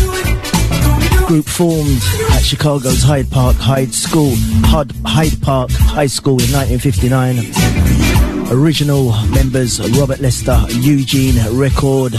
Group 1.26 1.46
formed 1.46 2.00
at 2.30 2.41
Chicago's 2.41 3.02
Hyde 3.02 3.28
Park 3.32 3.56
Hyde 3.56 3.91
School, 3.91 4.34
Hyde 4.68 5.41
Park 5.41 5.72
High 5.72 6.06
School 6.06 6.39
in 6.44 6.52
1959. 6.52 8.52
Original 8.52 9.14
members 9.30 9.80
Robert 9.98 10.20
Lester, 10.20 10.64
Eugene 10.70 11.44
Record, 11.58 12.12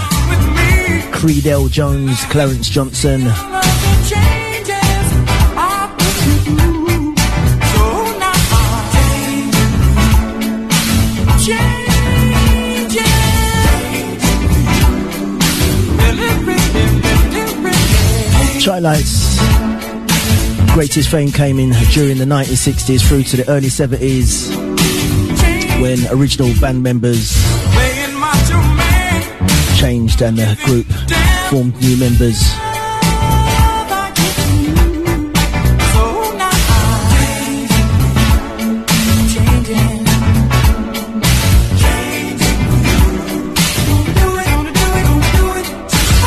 Creadel 1.12 1.70
Jones, 1.70 2.24
Clarence 2.24 2.68
Johnson, 2.68 3.20
Chi-Lites 18.64 19.36
greatest 20.72 21.10
fame 21.10 21.30
came 21.30 21.58
in 21.58 21.70
during 21.92 22.16
the 22.16 22.24
1960s 22.24 23.06
through 23.06 23.22
to 23.22 23.36
the 23.36 23.48
early 23.50 23.68
70s 23.68 24.48
when 25.82 25.98
original 26.18 26.48
band 26.62 26.82
members 26.82 27.34
changed 29.78 30.22
and 30.22 30.38
the 30.38 30.58
group 30.64 30.86
formed 31.50 31.78
new 31.82 31.98
members. 31.98 32.63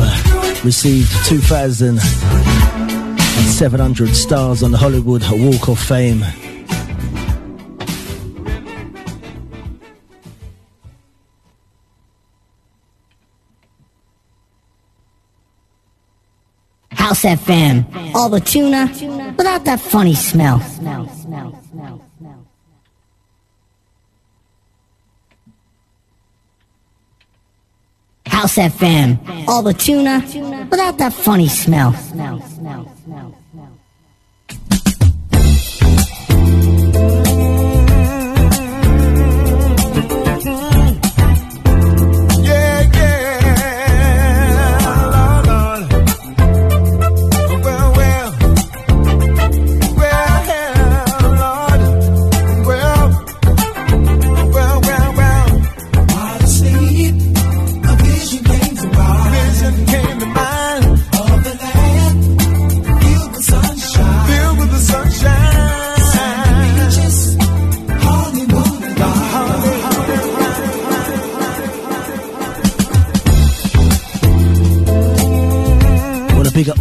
received 0.63 1.11
2,700 1.27 4.15
stars 4.15 4.63
on 4.63 4.71
the 4.71 4.79
Hollywood 4.79 5.25
Walk 5.33 5.69
of 5.69 5.81
Fame. 5.81 6.25
House 17.07 17.23
FM. 17.23 17.87
All 18.17 18.29
the 18.29 18.41
tuna 18.41 18.89
without 19.39 19.65
that 19.65 19.79
funny 19.79 20.17
smell. 20.17 20.59
House 28.27 28.57
FM. 28.57 29.47
All 29.47 29.63
the 29.63 29.73
tuna 29.73 30.19
without 30.69 30.99
that 30.99 31.13
funny 31.13 31.47
smell. 31.47 31.95
Yeah, 36.97 37.36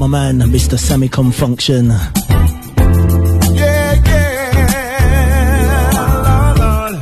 my 0.07 0.31
man, 0.31 0.39
Mr. 0.51 0.77
Sammy 0.77 1.07
Function. 1.31 1.87
Yeah, 1.87 2.11
yeah, 4.05 5.89
Lord, 6.25 6.57
Lord. 6.59 6.95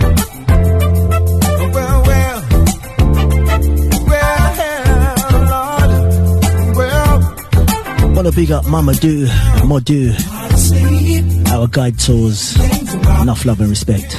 Well, 1.73 1.99
well, 2.07 2.39
well, 6.75 7.17
Lord. 8.13 8.25
To 8.25 8.31
big 8.31 8.51
up 8.51 8.65
Mama 8.67 8.93
Do, 8.93 9.25
Modu, 9.67 10.13
our 11.51 11.67
guide 11.67 11.99
tours. 11.99 12.55
Enough 13.21 13.45
love 13.45 13.59
and 13.59 13.69
respect. 13.69 14.15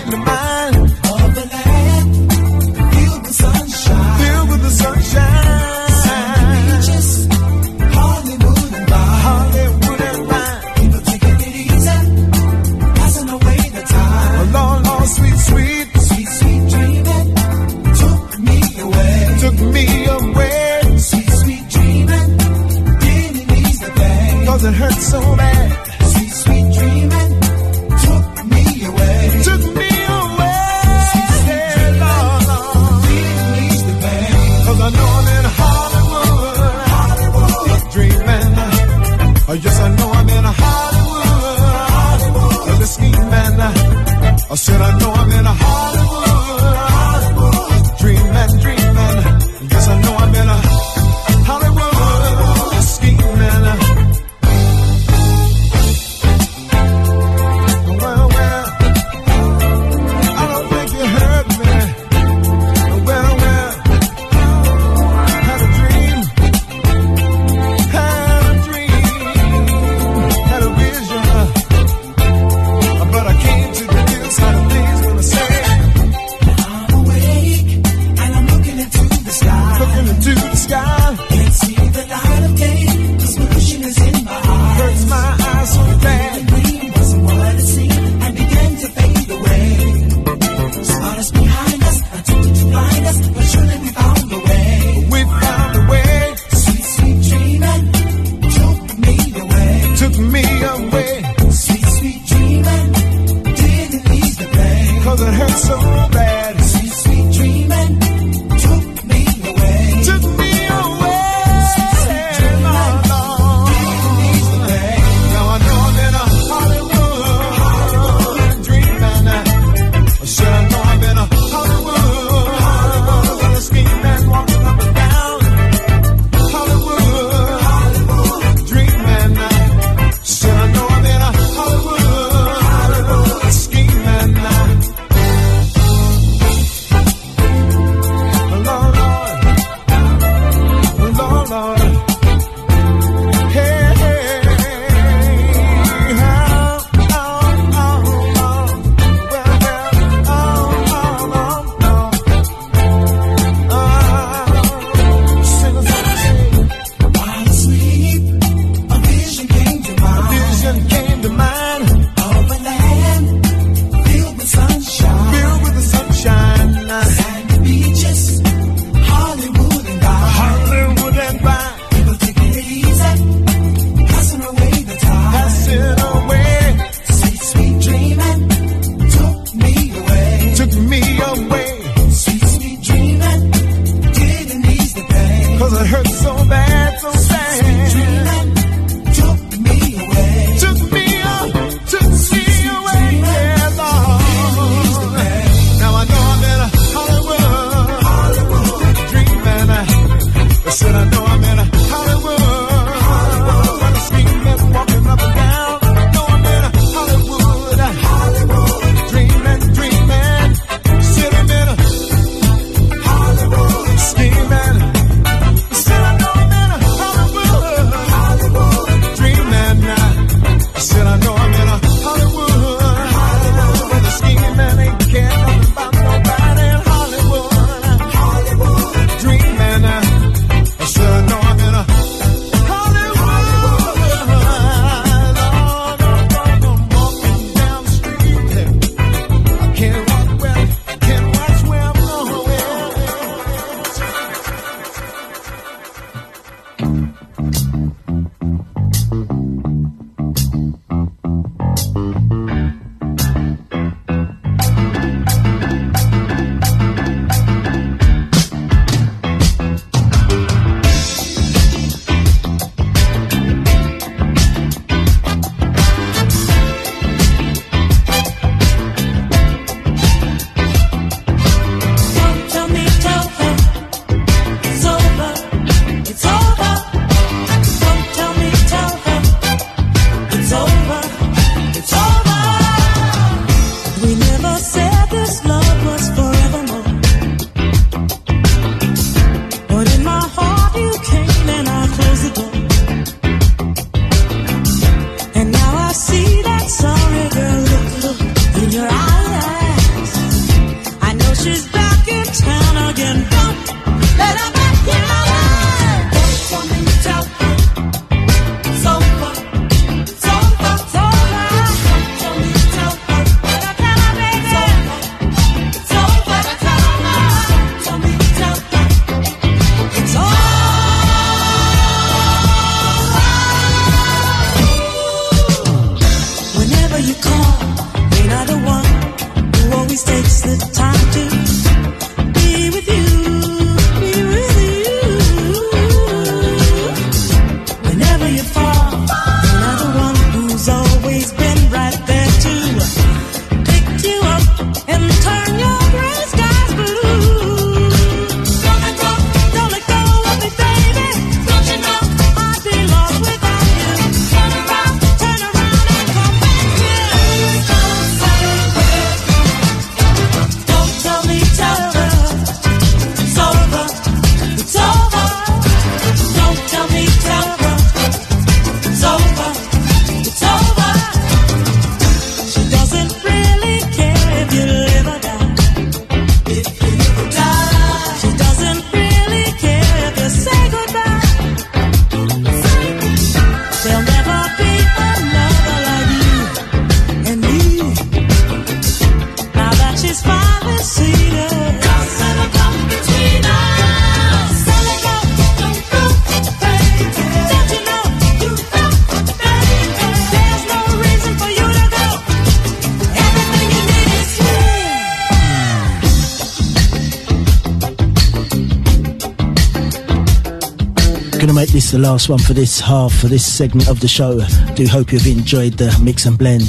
The 411.95 412.01
last 412.01 412.29
one 412.29 412.41
for 412.41 412.55
this 412.55 412.81
half, 412.81 413.15
for 413.15 413.29
this 413.29 413.47
segment 413.47 413.89
of 413.89 414.01
the 414.01 414.09
show. 414.09 414.41
Do 414.75 414.85
hope 414.89 415.13
you've 415.13 415.29
enjoyed 415.29 415.75
the 415.75 415.97
mix 416.03 416.27
and 416.27 416.37
blend. 416.37 416.63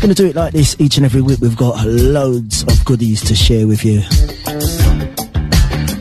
Gonna 0.00 0.14
do 0.14 0.26
it 0.26 0.36
like 0.36 0.52
this 0.52 0.76
each 0.78 0.96
and 0.96 1.04
every 1.04 1.20
week. 1.20 1.40
We've 1.40 1.56
got 1.56 1.84
loads 1.84 2.62
of 2.62 2.84
goodies 2.84 3.20
to 3.22 3.34
share 3.34 3.66
with 3.66 3.84
you. 3.84 4.02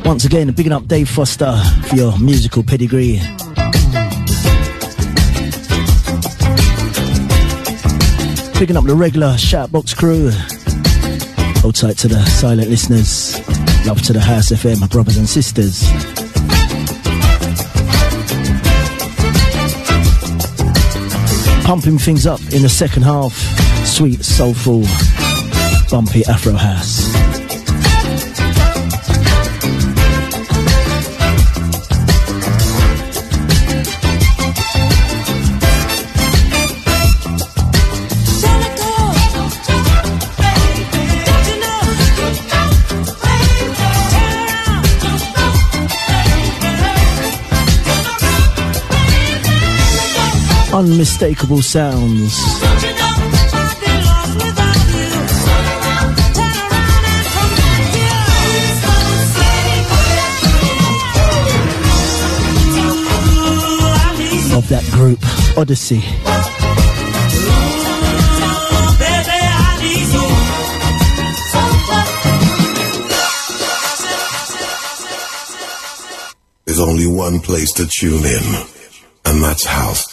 Once 0.05 0.23
again, 0.23 0.51
bigging 0.51 0.71
up 0.71 0.87
Dave 0.87 1.09
Foster 1.09 1.59
for 1.87 1.95
your 1.95 2.15
musical 2.19 2.61
pedigree. 2.61 3.19
Picking 8.53 8.77
up 8.77 8.83
the 8.83 8.95
regular 8.95 9.33
Shoutbox 9.33 9.97
crew. 9.97 10.29
Hold 11.61 11.73
tight 11.73 11.97
to 11.97 12.07
the 12.07 12.23
silent 12.25 12.69
listeners. 12.69 13.39
Love 13.87 13.99
to 14.03 14.13
the 14.13 14.21
House 14.21 14.51
FM, 14.51 14.79
my 14.79 14.87
brothers 14.87 15.17
and 15.17 15.27
sisters. 15.27 16.12
Pumping 21.63 21.97
things 21.97 22.25
up 22.27 22.41
in 22.51 22.61
the 22.61 22.69
second 22.69 23.03
half. 23.03 23.33
Sweet, 23.85 24.23
soulful, 24.23 24.83
bumpy 25.89 26.25
Afro 26.25 26.53
house. 26.53 27.12
Unmistakable 50.73 51.61
sounds. 51.61 52.33
Of 64.51 64.67
that 64.69 64.83
group, 64.93 65.19
Odyssey. 65.55 66.01
There's 76.65 76.79
only 76.79 77.05
one 77.05 77.39
place 77.41 77.71
to 77.73 77.85
tune 77.85 78.25
in, 78.25 78.65
and 79.25 79.43
that's 79.43 79.65
House 79.65 80.12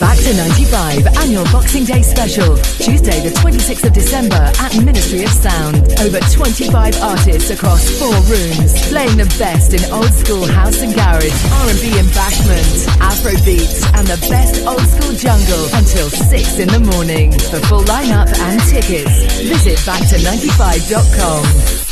Back 0.00 0.16
to 0.16 0.34
95 0.34 1.06
annual 1.18 1.44
Boxing 1.52 1.84
Day 1.84 2.00
special. 2.00 2.56
Tuesday, 2.80 3.20
the 3.20 3.28
26th 3.36 3.84
of 3.84 3.92
December 3.92 4.50
at 4.58 4.74
Ministry 4.82 5.24
of 5.24 5.28
Sound. 5.28 5.76
Over 6.00 6.20
25 6.32 6.96
artists 7.02 7.50
across 7.50 7.84
four 8.00 8.14
rooms, 8.24 8.72
playing 8.88 9.18
the 9.18 9.28
best 9.38 9.74
in 9.74 9.84
old 9.92 10.08
school 10.08 10.46
house 10.46 10.80
and 10.80 10.94
garage, 10.94 11.36
R&B 11.68 11.98
and 12.00 12.08
bashment, 12.16 12.88
Afro 13.00 13.32
beats, 13.44 13.84
and 13.92 14.06
the 14.08 14.16
best 14.32 14.64
old 14.64 14.80
school 14.80 15.12
jungle 15.20 15.68
until 15.76 16.08
6 16.08 16.58
in 16.58 16.68
the 16.68 16.80
morning. 16.80 17.32
For 17.52 17.60
full 17.68 17.84
lineup 17.84 18.32
and 18.40 18.58
tickets, 18.72 19.12
visit 19.44 19.76
backto95.com. 19.84 21.89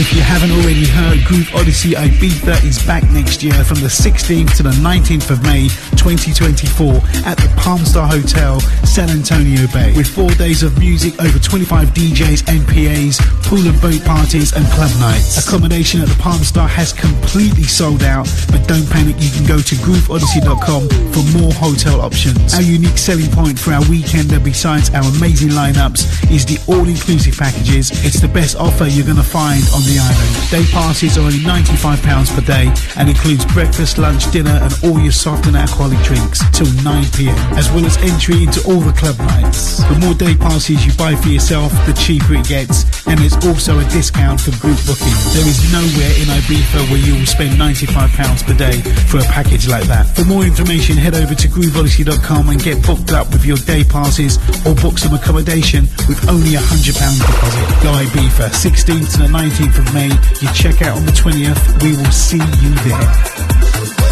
If 0.00 0.14
you 0.14 0.22
haven't 0.22 0.50
already 0.52 0.86
heard, 0.86 1.22
Groove 1.26 1.54
Odyssey 1.54 1.90
Ibiza 1.90 2.64
is 2.64 2.82
back 2.86 3.02
next 3.10 3.42
year 3.42 3.52
from 3.64 3.80
the 3.80 3.88
16th 3.88 4.56
to 4.56 4.62
the 4.62 4.70
19th 4.80 5.30
of 5.30 5.42
May 5.42 5.68
2024 6.00 7.28
at 7.28 7.36
the 7.36 7.52
Palm 7.60 7.84
Star 7.84 8.08
Hotel, 8.08 8.58
San 8.88 9.10
Antonio 9.10 9.68
Bay. 9.68 9.92
With 9.94 10.08
four 10.08 10.30
days 10.40 10.62
of 10.62 10.78
music, 10.78 11.12
over 11.20 11.38
25 11.38 11.92
DJs 11.92 12.48
and 12.48 12.64
PAs, 12.64 13.20
pool 13.44 13.60
and 13.68 13.76
boat 13.84 14.00
parties 14.08 14.56
and 14.56 14.64
club 14.72 14.90
nights. 14.98 15.36
Accommodation 15.36 16.00
at 16.00 16.08
the 16.08 16.16
Palm 16.16 16.40
Star 16.40 16.66
has 16.66 16.94
completely 16.94 17.64
sold 17.64 18.02
out, 18.02 18.24
but 18.48 18.64
don't 18.66 18.88
panic, 18.88 19.16
you 19.20 19.28
can 19.28 19.44
go 19.44 19.60
to 19.60 19.74
grooveodyssey.com 19.84 20.88
for 21.12 21.22
more 21.36 21.52
hotel 21.52 22.00
options. 22.00 22.54
Our 22.54 22.62
unique 22.64 22.96
selling 22.96 23.30
point 23.30 23.58
for 23.58 23.72
our 23.76 23.84
weekender, 23.92 24.42
besides 24.42 24.88
our 24.96 25.04
amazing 25.04 25.52
lineups, 25.52 26.32
is 26.32 26.48
the 26.48 26.56
all-inclusive 26.64 27.36
packages. 27.36 27.92
It's 28.08 28.20
the 28.20 28.32
best 28.32 28.56
offer 28.56 28.86
you're 28.88 29.04
going 29.04 29.20
to 29.20 29.22
find 29.22 29.60
on 29.76 29.84
the 29.84 30.00
island. 30.00 30.32
Day 30.48 30.64
passes 30.72 31.18
are 31.18 31.28
only 31.28 31.44
£95 31.44 32.00
per 32.32 32.40
day 32.40 32.72
and 32.96 33.08
includes 33.10 33.44
breakfast, 33.52 33.98
lunch, 33.98 34.30
dinner 34.32 34.56
and 34.64 34.72
all 34.82 34.98
your 34.98 35.12
soft 35.12 35.46
and 35.46 35.56
alcoholic 35.56 35.89
drinks 36.04 36.40
till 36.52 36.66
9pm, 36.86 37.36
as 37.56 37.70
well 37.72 37.84
as 37.86 37.96
entry 37.98 38.44
into 38.44 38.60
all 38.68 38.80
the 38.80 38.92
club 38.92 39.18
nights. 39.18 39.82
The 39.88 39.98
more 39.98 40.14
day 40.14 40.34
passes 40.36 40.84
you 40.84 40.92
buy 40.94 41.14
for 41.16 41.28
yourself, 41.28 41.72
the 41.86 41.94
cheaper 41.94 42.34
it 42.34 42.46
gets, 42.46 42.84
and 43.06 43.18
there's 43.18 43.36
also 43.46 43.78
a 43.78 43.84
discount 43.90 44.40
for 44.40 44.52
group 44.60 44.78
booking. 44.86 45.16
There 45.34 45.46
is 45.46 45.58
nowhere 45.72 46.12
in 46.20 46.28
Ibiza 46.28 46.90
where 46.90 47.00
you 47.00 47.14
will 47.18 47.26
spend 47.26 47.58
£95 47.58 48.46
per 48.46 48.54
day 48.54 48.80
for 49.08 49.18
a 49.18 49.26
package 49.30 49.68
like 49.68 49.84
that. 49.84 50.06
For 50.14 50.24
more 50.24 50.44
information, 50.44 50.96
head 50.96 51.14
over 51.14 51.34
to 51.34 51.48
grooveodyssey.com 51.48 52.48
and 52.50 52.62
get 52.62 52.84
booked 52.84 53.12
up 53.12 53.30
with 53.32 53.44
your 53.44 53.58
day 53.58 53.84
passes 53.84 54.38
or 54.66 54.74
book 54.74 54.98
some 54.98 55.14
accommodation 55.14 55.88
with 56.08 56.20
only 56.28 56.54
a 56.54 56.60
£100 56.60 56.92
deposit. 56.92 57.66
Go 57.82 57.90
Ibiza, 57.94 58.50
16th 58.52 59.12
to 59.12 59.18
the 59.24 59.30
19th 59.30 59.78
of 59.78 59.94
May. 59.94 60.10
You 60.40 60.48
check 60.54 60.82
out 60.82 60.96
on 60.96 61.06
the 61.06 61.12
20th. 61.12 61.82
We 61.82 61.96
will 61.96 62.12
see 62.12 62.38
you 62.38 62.74
there. 62.84 64.09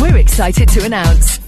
We're 0.00 0.18
excited 0.18 0.68
to 0.68 0.84
announce 0.84 1.47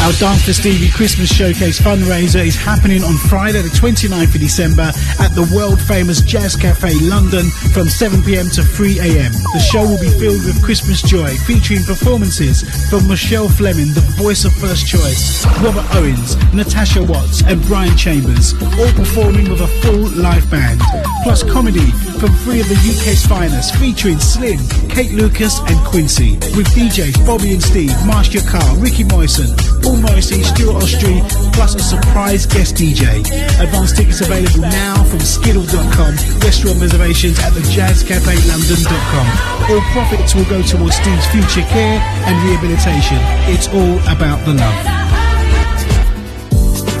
Our 0.00 0.12
Dance 0.12 0.46
for 0.46 0.54
Stevie 0.54 0.88
Christmas 0.88 1.28
Showcase 1.28 1.78
fundraiser 1.78 2.40
is 2.44 2.56
happening 2.56 3.04
on 3.04 3.16
Friday, 3.28 3.60
the 3.60 3.68
29th 3.68 4.34
of 4.34 4.40
December 4.40 4.90
at 5.20 5.28
the 5.36 5.44
world 5.54 5.78
famous 5.78 6.22
Jazz 6.22 6.56
Cafe 6.56 6.88
London 7.02 7.44
from 7.76 7.86
7pm 7.86 8.48
to 8.54 8.62
3am. 8.62 9.30
The 9.52 9.60
show 9.60 9.82
will 9.82 10.00
be 10.00 10.08
filled 10.08 10.42
with 10.46 10.64
Christmas 10.64 11.02
joy, 11.02 11.36
featuring 11.44 11.84
performances 11.84 12.64
from 12.88 13.06
Michelle 13.08 13.48
Fleming, 13.50 13.92
the 13.92 14.00
voice 14.16 14.46
of 14.46 14.54
First 14.54 14.88
Choice, 14.88 15.44
Robert 15.60 15.84
Owens, 15.94 16.34
Natasha 16.54 17.04
Watts, 17.04 17.42
and 17.44 17.60
Brian 17.68 17.94
Chambers, 17.94 18.54
all 18.80 18.92
performing 18.96 19.50
with 19.50 19.60
a 19.60 19.68
full 19.84 20.08
live 20.16 20.50
band. 20.50 20.80
Plus 21.24 21.42
comedy 21.42 21.92
from 22.16 22.32
three 22.40 22.60
of 22.60 22.68
the 22.68 22.80
UK's 22.80 23.26
finest, 23.26 23.76
featuring 23.76 24.18
Slim, 24.18 24.58
Kate 24.88 25.12
Lucas, 25.12 25.60
and 25.68 25.76
Quincy, 25.84 26.40
with 26.56 26.72
DJs 26.72 27.20
Bobby 27.26 27.52
and 27.52 27.62
Steve, 27.62 27.92
Marcia 28.06 28.40
Carr, 28.48 28.76
Ricky 28.78 29.04
Moyson, 29.04 29.52
Paul 29.90 30.02
Morrissey, 30.02 30.44
Stuart 30.44 30.84
Ostry, 30.84 31.18
plus 31.52 31.74
a 31.74 31.80
surprise 31.80 32.46
guest 32.46 32.76
DJ. 32.76 33.18
Advance 33.60 33.90
tickets 33.90 34.20
available 34.20 34.60
now 34.60 35.02
from 35.02 35.18
Skiddle.com, 35.18 36.14
restaurant 36.46 36.80
reservations 36.80 37.40
at 37.40 37.52
the 37.54 37.60
jazzcafelondon.com. 37.60 39.26
All 39.68 39.80
profits 39.90 40.36
will 40.36 40.44
go 40.44 40.62
towards 40.62 40.94
Steve's 40.94 41.26
future 41.26 41.66
care 41.68 41.98
and 41.98 42.48
rehabilitation. 42.48 43.18
It's 43.52 43.66
all 43.66 43.98
about 44.06 44.44
the 44.44 44.54
love. 44.54 45.19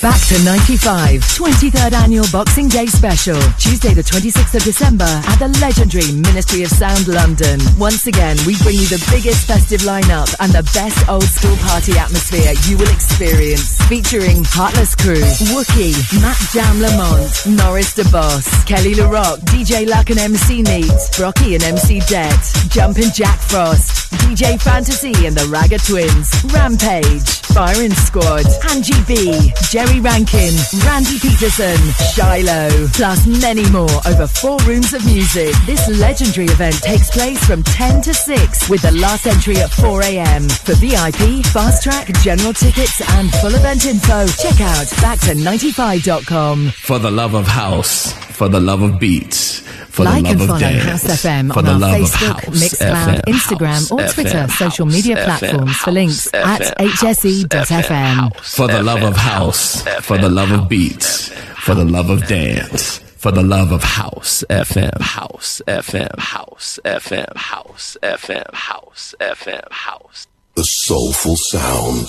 Back 0.00 0.16
to 0.28 0.44
95, 0.44 1.20
23rd 1.36 1.92
annual 1.92 2.24
Boxing 2.32 2.68
Day 2.68 2.86
special, 2.86 3.36
Tuesday 3.58 3.92
the 3.92 4.00
26th 4.00 4.54
of 4.54 4.64
December 4.64 5.04
at 5.04 5.36
the 5.36 5.48
legendary 5.60 6.10
Ministry 6.16 6.62
of 6.62 6.70
Sound 6.70 7.06
London. 7.06 7.60
Once 7.76 8.06
again, 8.06 8.38
we 8.46 8.56
bring 8.64 8.80
you 8.80 8.88
the 8.88 8.96
biggest 9.12 9.46
festive 9.46 9.82
lineup 9.82 10.32
and 10.40 10.52
the 10.56 10.64
best 10.72 11.06
old 11.06 11.28
school 11.28 11.54
party 11.68 11.98
atmosphere 12.00 12.48
you 12.64 12.78
will 12.80 12.88
experience. 12.88 13.76
Featuring 13.92 14.40
Heartless 14.48 14.96
Crew, 14.96 15.20
Wookie, 15.52 15.92
Matt 16.24 16.40
Jam 16.48 16.80
Lamont, 16.80 17.28
Norris 17.60 17.92
Da 17.92 18.08
Boss, 18.08 18.48
Kelly 18.64 18.94
LaRock, 18.96 19.44
DJ 19.52 19.86
Luck 19.86 20.08
and 20.08 20.18
MC 20.18 20.62
Neat, 20.62 20.96
Brockie 21.12 21.60
and 21.60 21.62
MC 21.76 22.00
Det, 22.08 22.40
Jumpin' 22.72 23.12
Jack 23.12 23.38
Frost, 23.38 24.08
DJ 24.24 24.56
Fantasy 24.62 25.26
and 25.26 25.36
the 25.36 25.44
Ragga 25.52 25.76
Twins, 25.76 26.32
Rampage, 26.56 27.44
Firing 27.52 27.92
Squad, 27.92 28.46
Angie 28.70 28.96
B, 29.04 29.52
Jerry 29.68 29.89
Rankin, 29.98 30.54
Randy 30.86 31.18
Peterson, 31.18 31.76
Shiloh, 32.14 32.86
plus 32.94 33.26
many 33.26 33.68
more 33.70 33.90
over 34.06 34.26
four 34.26 34.58
rooms 34.58 34.94
of 34.94 35.04
music. 35.04 35.54
This 35.66 35.88
legendary 35.98 36.46
event 36.46 36.76
takes 36.76 37.10
place 37.10 37.42
from 37.44 37.62
10 37.64 38.02
to 38.02 38.14
6 38.14 38.68
with 38.68 38.82
the 38.82 38.92
last 38.92 39.26
entry 39.26 39.56
at 39.56 39.70
4 39.70 40.02
a.m. 40.02 40.48
For 40.48 40.74
VIP, 40.74 41.44
fast 41.46 41.82
track, 41.82 42.06
general 42.22 42.52
tickets 42.52 43.00
and 43.16 43.32
full 43.36 43.54
event 43.54 43.84
info, 43.86 44.26
check 44.28 44.60
out 44.60 44.86
back 45.02 45.18
to95.com. 45.20 46.68
For 46.70 46.98
the 46.98 47.10
love 47.10 47.34
of 47.34 47.46
house, 47.46 48.12
for 48.12 48.48
the 48.48 48.60
love 48.60 48.82
of 48.82 48.98
beats, 49.00 49.60
for 49.90 50.04
like 50.04 50.22
the 50.22 50.30
and 50.30 50.40
love 50.40 50.48
follow 50.48 50.54
of 50.54 50.60
dance, 50.60 50.84
House 50.84 51.22
FM 51.24 51.52
for 51.52 51.58
on 51.58 51.64
the 51.64 51.72
our 51.72 51.78
love 51.78 51.94
Facebook, 51.94 52.30
of 52.30 52.44
house, 52.44 52.62
Mixcloud, 52.62 53.20
FM, 53.20 53.34
Instagram, 53.34 53.92
or 53.92 54.00
house, 54.00 54.14
Twitter 54.14 54.30
FM, 54.30 54.50
social 54.50 54.86
house, 54.86 54.94
media 54.94 55.16
FM, 55.16 55.24
platforms 55.24 55.76
for 55.76 55.84
house, 55.90 55.94
links 55.94 56.28
FM, 56.30 56.44
at 56.46 56.78
hse.fm. 56.78 58.36
for 58.40 58.68
the 58.68 58.82
love 58.82 59.02
of 59.02 59.16
house, 59.16 59.79
for 60.02 60.18
the 60.18 60.28
love 60.28 60.50
of 60.50 60.68
beats, 60.68 61.28
for 61.64 61.74
the 61.74 61.84
love 61.84 62.10
of 62.10 62.26
dance, 62.26 62.98
for 62.98 63.30
the 63.32 63.42
love 63.42 63.72
of 63.72 63.82
house, 63.82 64.44
FM, 64.50 65.00
house, 65.00 65.62
FM, 65.66 66.18
house, 66.18 66.78
FM, 66.84 67.36
house, 67.36 67.96
FM, 68.02 68.54
house, 68.54 69.14
FM, 69.20 69.70
house. 69.70 70.26
The 70.54 70.64
soulful 70.64 71.36
sound 71.36 72.06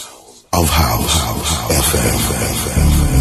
of 0.53 0.69
house, 0.69 1.22
FM. 1.69 3.20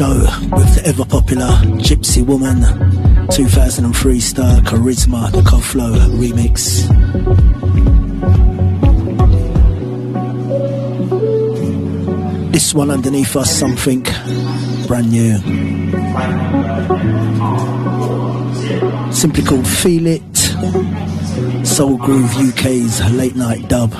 show 0.00 0.24
with 0.56 0.74
the 0.76 0.82
ever 0.86 1.04
popular 1.04 1.50
Gypsy 1.76 2.24
Woman 2.24 2.62
2003 3.28 4.18
star 4.18 4.60
Charisma, 4.60 5.30
the 5.30 5.42
Flow 5.60 5.92
remix. 6.16 6.88
This 12.50 12.72
one 12.72 12.90
underneath 12.90 13.36
us, 13.36 13.50
something 13.54 14.02
brand 14.86 15.10
new. 15.10 15.36
Simply 19.12 19.42
called 19.42 19.68
Feel 19.68 20.06
It. 20.06 21.66
Soul 21.66 21.98
Groove 21.98 22.34
UK's 22.38 23.04
late 23.12 23.36
night 23.36 23.68
dub. 23.68 23.92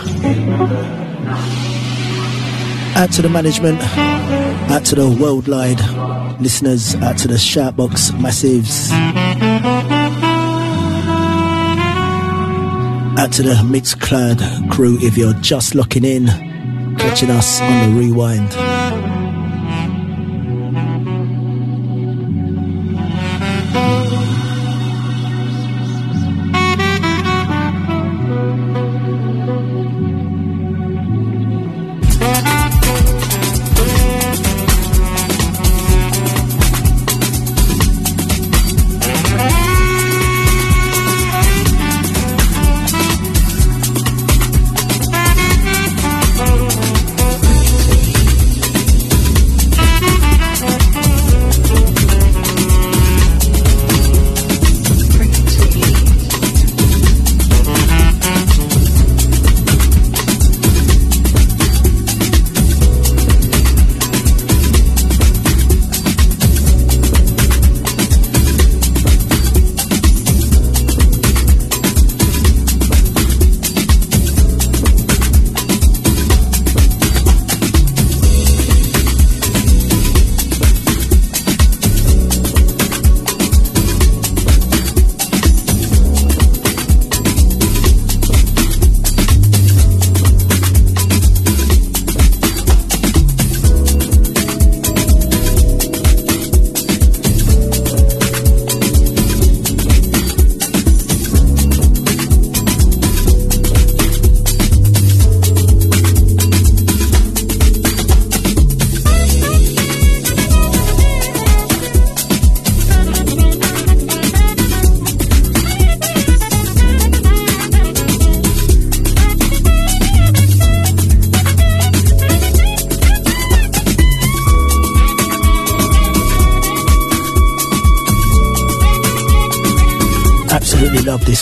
Out 2.97 3.13
to 3.13 3.21
the 3.21 3.29
management, 3.29 3.83
out 4.71 4.85
to 4.85 4.95
the 4.95 5.09
worldwide 5.21 5.81
listeners, 6.41 6.95
out 6.97 7.19
to 7.19 7.29
the 7.29 7.35
Shoutbox 7.35 8.13
Massives. 8.13 8.91
Out 13.19 13.33
to 13.33 13.43
the 13.43 13.55
Mixcloud 13.65 14.71
crew 14.71 14.97
if 15.01 15.19
you're 15.19 15.35
just 15.35 15.75
locking 15.75 16.05
in, 16.05 16.27
catching 16.97 17.31
us 17.31 17.61
on 17.61 17.95
the 17.95 18.01
rewind. 18.01 18.80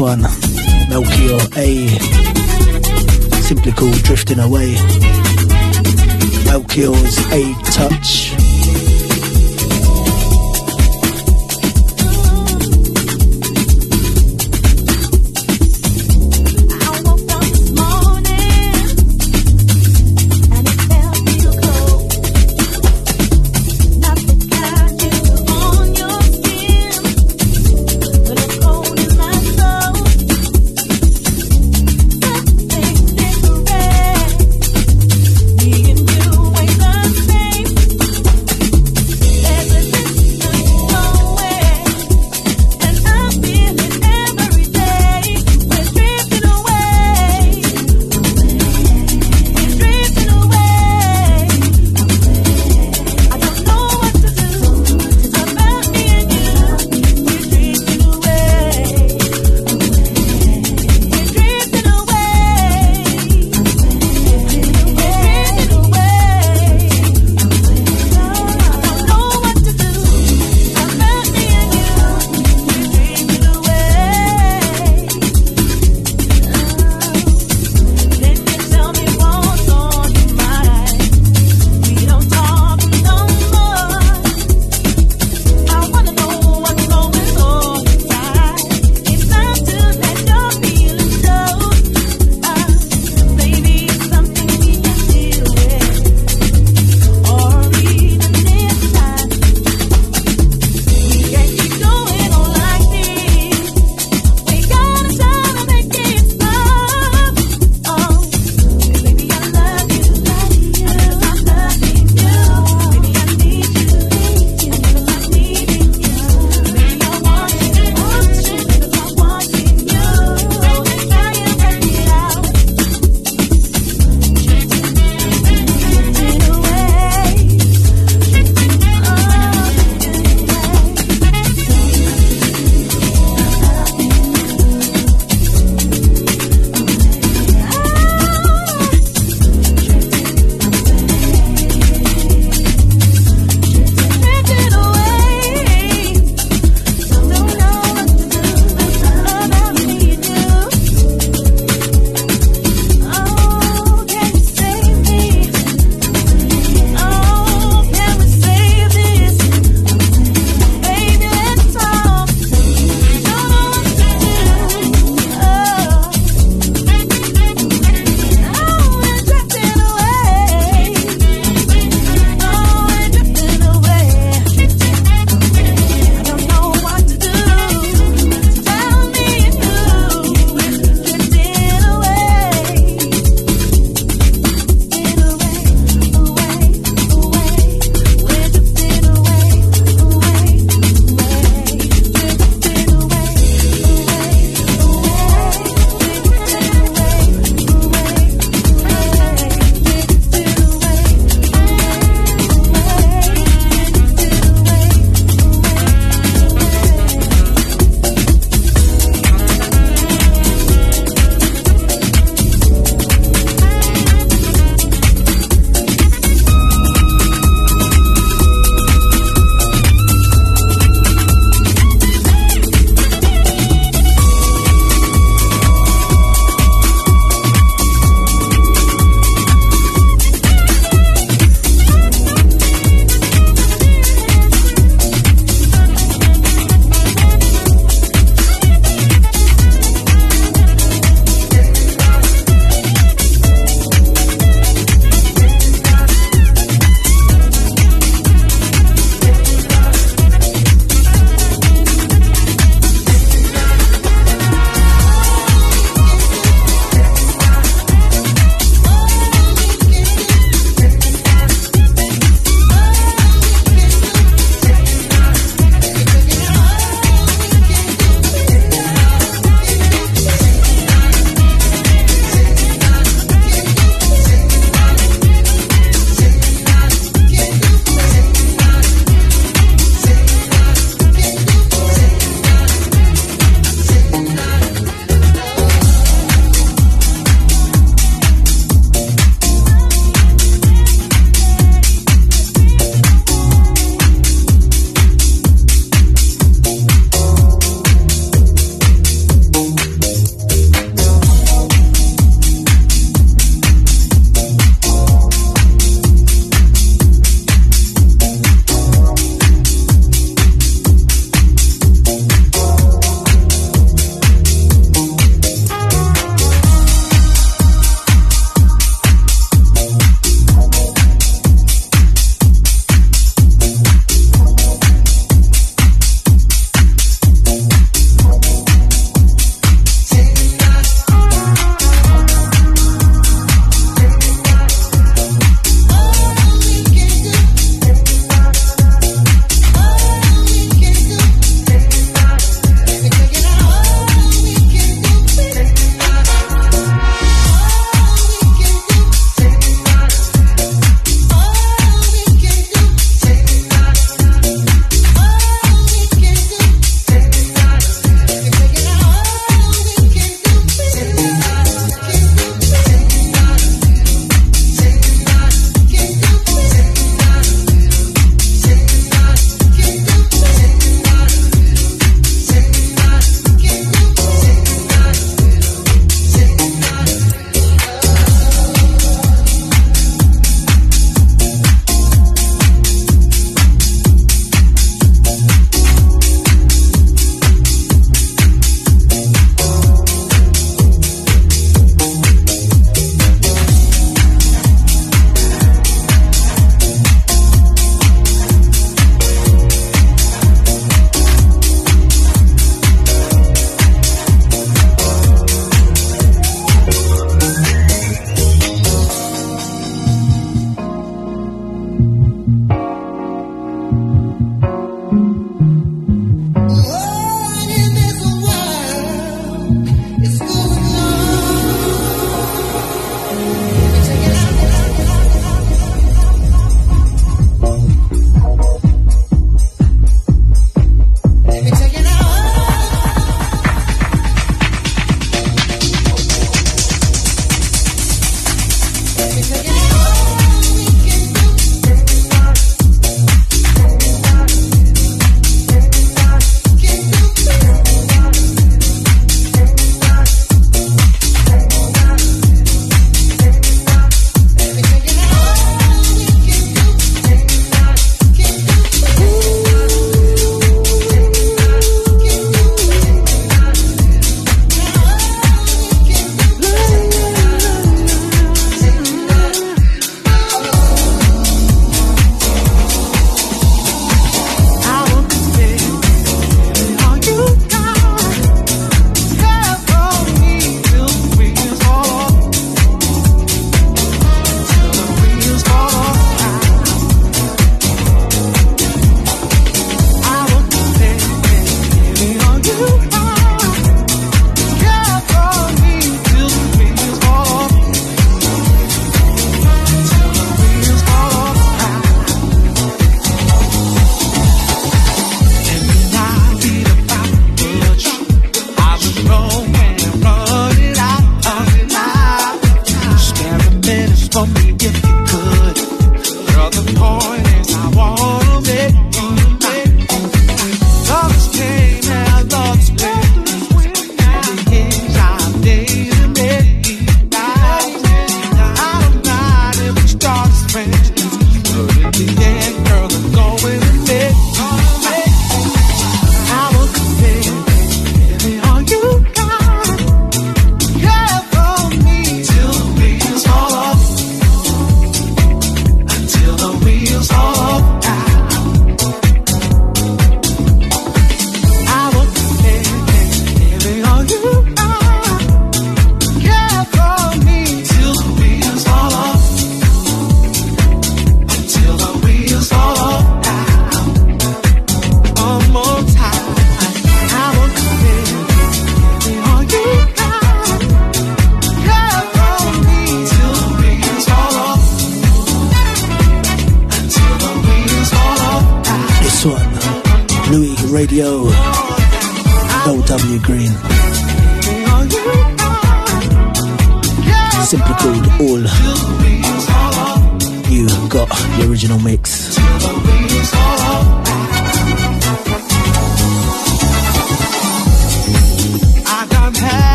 Absolutely 0.00 0.29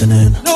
afternoon. 0.00 0.47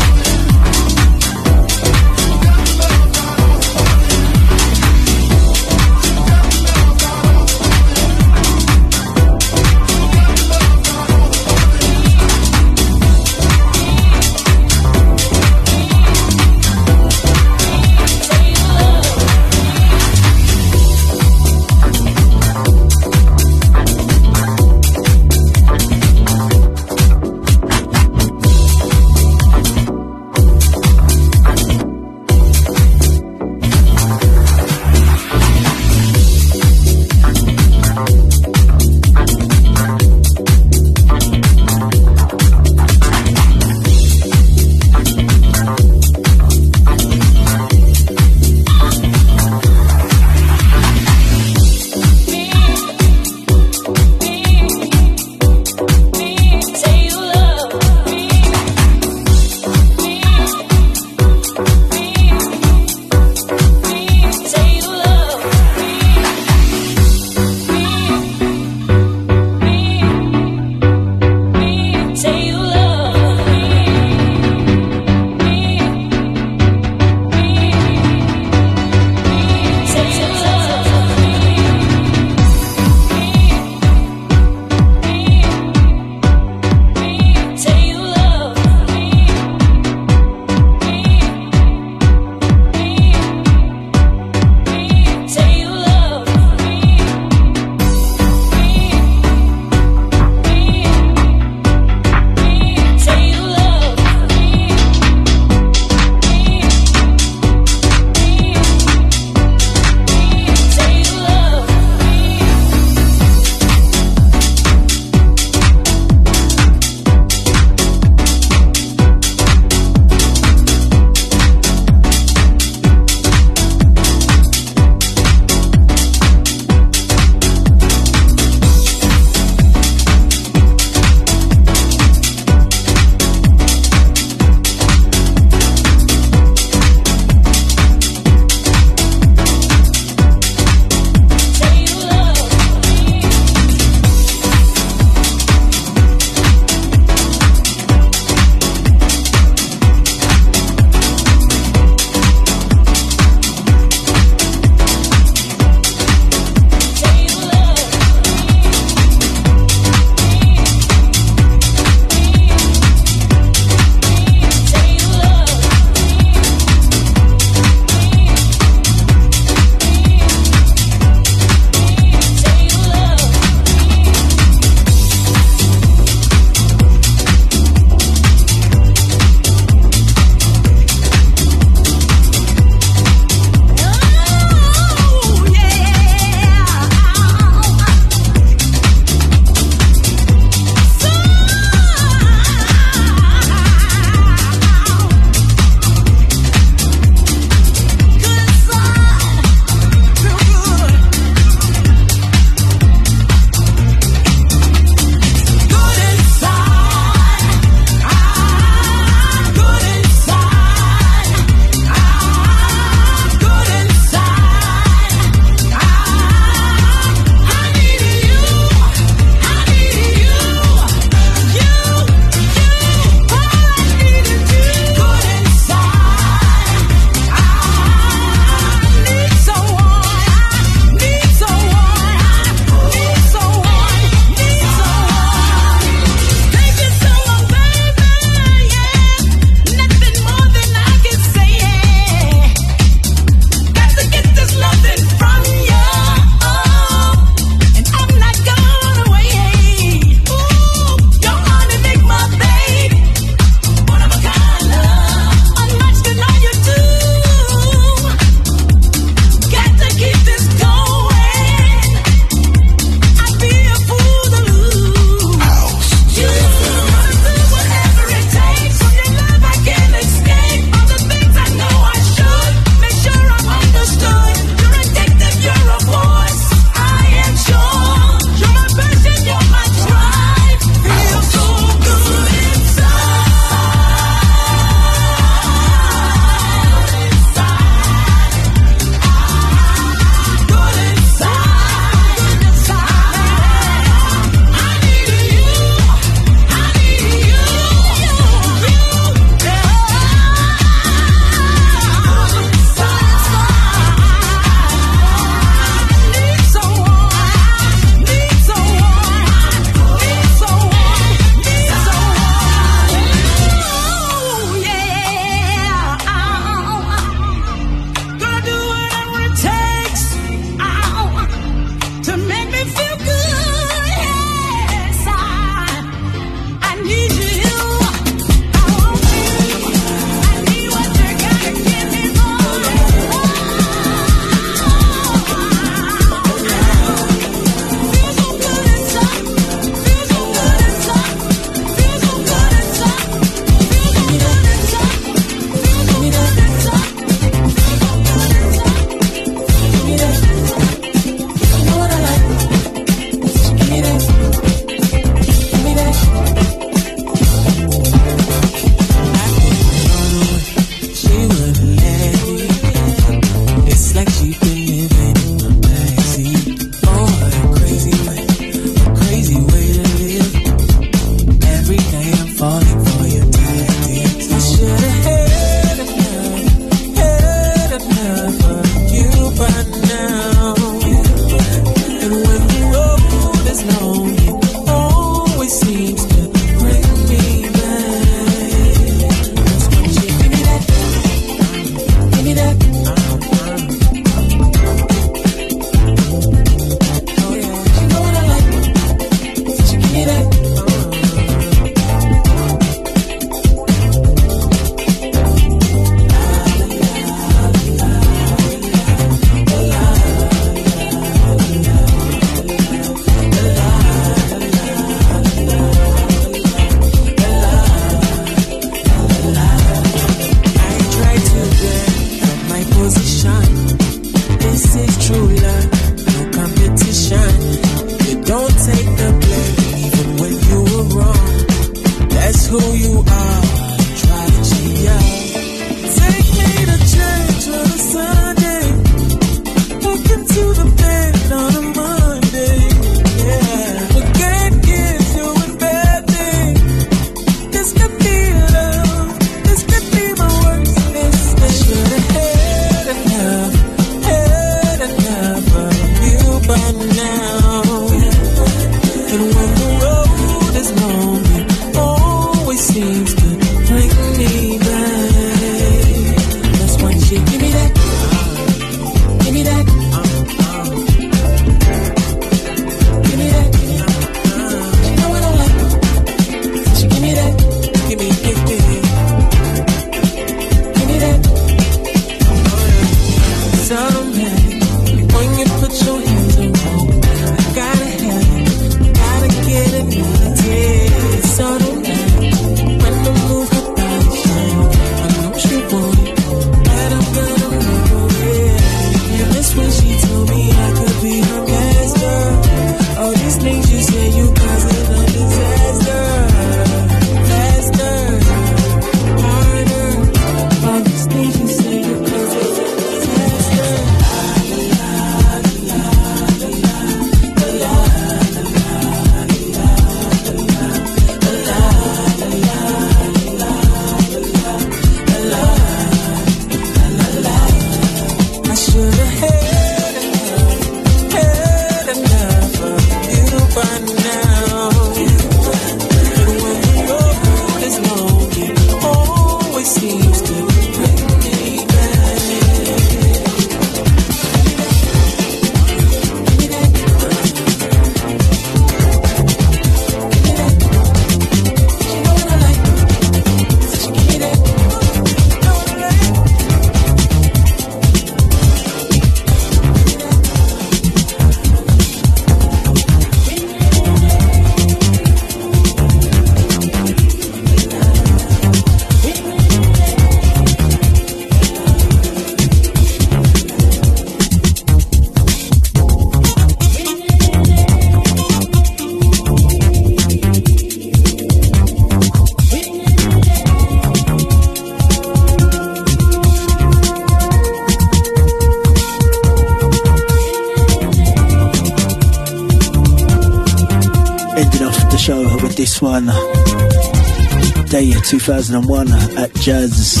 2001 598.21 599.17
at 599.17 599.33
Jazz 599.33 600.00